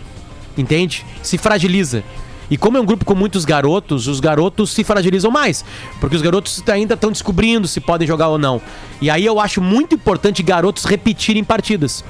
[0.57, 1.05] entende?
[1.23, 2.05] Se fragiliza.
[2.51, 5.65] E como é um grupo com muitos garotos, os garotos se fragilizam mais,
[6.01, 8.61] porque os garotos ainda estão descobrindo se podem jogar ou não.
[9.01, 12.05] E aí eu acho muito importante garotos repetirem partidas.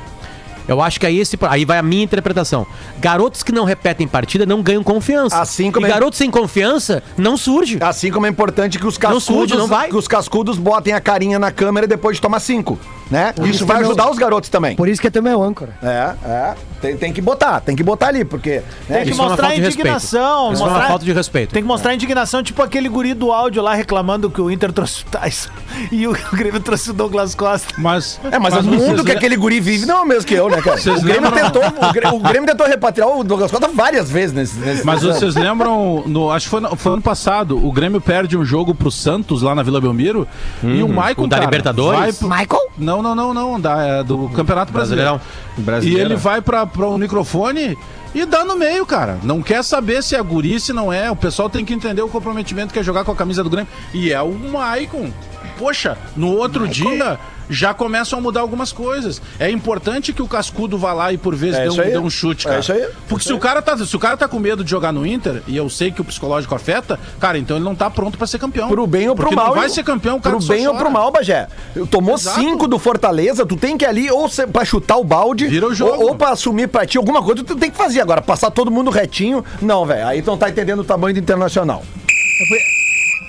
[0.68, 2.66] Eu acho que aí esse aí vai a minha interpretação.
[2.98, 5.40] Garotos que não repetem partida não ganham confiança.
[5.40, 7.78] Assim como e é- garotos sem confiança não surge.
[7.80, 9.88] Assim como é importante que os Não cascudos, surge, não vai.
[9.88, 12.78] que os cascudos botem a carinha na câmera depois de tomar cinco,
[13.10, 13.32] né?
[13.38, 14.76] isso Isso vai é meu- ajudar os garotos também.
[14.76, 15.76] Por isso que é teu meu âncora.
[15.82, 16.54] É, é.
[16.80, 18.62] Tem, tem que botar, tem que botar ali, porque.
[18.88, 19.80] né, Tem que Isso é uma mostrar falta de respeito.
[19.88, 20.52] indignação.
[20.52, 21.52] Isso é uma mostrar- falta de respeito.
[21.52, 25.02] Tem que mostrar indignação, tipo aquele guri do áudio lá reclamando que o Inter trouxe
[25.02, 25.50] o Tyson
[25.90, 27.72] e o Grêmio trouxe o Douglas Costa.
[27.78, 30.26] Mas, É, mas, o vocês mundo que le- aquele guri vive não é o mesmo
[30.26, 30.76] que eu, né, cara?
[30.76, 34.10] Vocês O Grêmio, lembram- tentou, o, Grêmio, o Grêmio tentou repatriar o Douglas Costa várias
[34.10, 34.58] vezes nesse.
[34.58, 35.14] nesse Mas ano.
[35.14, 38.74] vocês lembram, no, acho que foi, no- foi ano passado, o Grêmio perde um jogo
[38.74, 40.26] pro Santos lá na Vila Belmiro
[40.62, 42.00] e o Maicon, O da cara, Libertadores?
[42.00, 42.70] vai pro- Michael?
[42.78, 45.20] Não, não, não, não, da, é do Campeonato Brasileiro.
[45.56, 46.00] Brasileirão.
[46.00, 47.76] E ele vai pra, pra um microfone
[48.14, 49.18] e dá no meio, cara.
[49.22, 51.10] Não quer saber se é guri, se não é.
[51.10, 53.68] O pessoal tem que entender o comprometimento que é jogar com a camisa do Grêmio.
[53.94, 55.10] E é o Maicon.
[55.58, 59.22] Poxa, no outro dia já começam a mudar algumas coisas.
[59.38, 61.90] É importante que o Cascudo vá lá e por vezes É dê, um, isso aí.
[61.92, 62.60] dê um chute, É cara.
[62.60, 62.88] isso aí.
[63.08, 65.42] Porque se, o cara tá, se o cara tá com medo de jogar no Inter,
[65.46, 68.40] e eu sei que o psicológico afeta, cara, então ele não tá pronto pra ser
[68.40, 68.68] campeão.
[68.68, 69.46] Pro bem ou pro Porque mal.
[69.48, 70.84] Não vai eu- ser campeão, o cara Pro bem ou chora.
[70.84, 71.46] pro mal, Bagé.
[71.88, 72.40] Tomou Exato.
[72.40, 75.74] cinco do Fortaleza, tu tem que ir ali ou pra chutar o balde, Vira o
[75.74, 75.92] jogo.
[76.02, 78.00] Ou, ou pra assumir pra ti alguma coisa, tu tem que fazer.
[78.00, 80.04] Agora, passar todo mundo retinho, não, velho.
[80.08, 81.84] Aí tu não tá entendendo o tamanho do internacional.
[82.08, 82.75] É, Opa!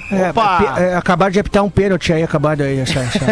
[0.10, 2.80] Pe- é, acabaram de apitar um pênalti aí, acabado aí.
[2.80, 3.26] Essa, essa.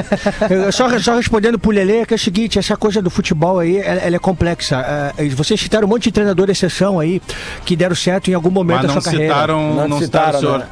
[0.53, 3.77] Eu- só, só respondendo pro Lelê, que é o seguinte, essa coisa do futebol aí,
[3.77, 5.13] ela, ela é complexa.
[5.17, 7.21] É, vocês citaram um monte de treinador exceção aí,
[7.65, 9.33] que deram certo em algum momento Mas da não sua carreira.
[9.33, 10.59] citaram, Não não, citaram, citaram, o senhor.
[10.59, 10.65] né?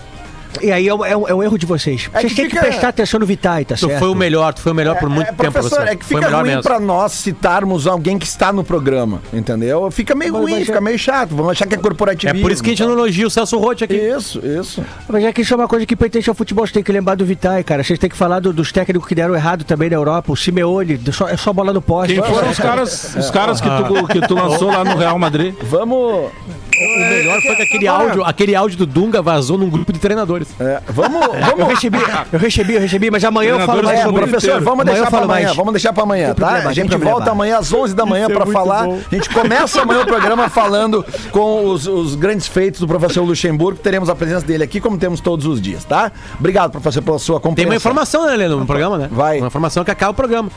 [0.61, 2.09] E aí é um, é um- é um erro de vocês.
[2.13, 3.99] É Vocês que têm que fica- prestar atenção no Vitae, tá Tu certo?
[3.99, 5.93] foi o melhor, tu foi o melhor por muito é, tempo, professor, professor.
[5.93, 6.63] é que foi o fica melhor ruim mesmo.
[6.63, 9.89] pra nós citarmos alguém que está no programa, entendeu?
[9.91, 11.35] Fica meio Mas- ruim, mas fica é- meio chato.
[11.35, 12.41] Vamos achar que é É corporativismo.
[12.41, 13.95] por isso que a gente não elogia o Celso Rotti aqui.
[13.95, 14.83] Isso, isso.
[15.07, 16.65] Mas é que isso é uma coisa que pertence ao futebol.
[16.67, 17.83] Você tem que lembrar do Vitae, cara.
[17.83, 20.31] Vocês têm que falar do- dos técnicos que deram errado também na Europa.
[20.31, 22.13] O Simeone, só- é só bola no poste.
[22.13, 25.53] Quem foram os caras, os caras que, tu, que tu lançou lá no Real Madrid?
[25.63, 26.31] Vamos.
[26.75, 30.42] O melhor foi que aquele áudio, aquele áudio do Dunga vazou num grupo de treinadores.
[30.59, 31.21] É, vamos.
[31.33, 31.97] Eu vamos recebi,
[32.31, 35.11] eu recebi, eu recebi, mas amanhã eu falo mais É, professor, vamos eu deixar pra
[35.11, 35.57] falo amanhã, mais.
[35.57, 36.41] vamos deixar pra amanhã, Tem tá?
[36.45, 38.85] problema, a tem gente volta amanhã às 11 da manhã pra falar.
[38.85, 43.79] A gente começa amanhã o programa falando com os, os grandes feitos do professor Luxemburgo.
[43.79, 46.11] Teremos a presença dele aqui, como temos todos os dias, tá?
[46.39, 47.71] Obrigado, professor, pela sua Tem compreensão.
[47.71, 49.09] uma informação, né, Leno, no programa, né?
[49.11, 49.39] Vai.
[49.39, 50.49] Uma informação que acaba o programa.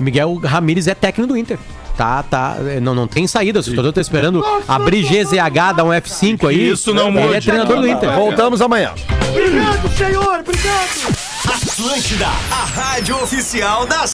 [0.00, 1.58] Miguel Ramírez é técnico do Inter.
[1.98, 2.54] Tá, tá.
[2.80, 3.58] Não, não tem saída.
[3.58, 6.70] O torcedor tá esperando abrir GZH, dar um F5 aí.
[6.70, 8.12] Isso não Ele é treinador do Inter.
[8.12, 8.92] Voltamos amanhã.
[9.30, 11.28] Obrigado, senhor, obrigado.
[11.48, 14.06] Atlântida, a rádio oficial das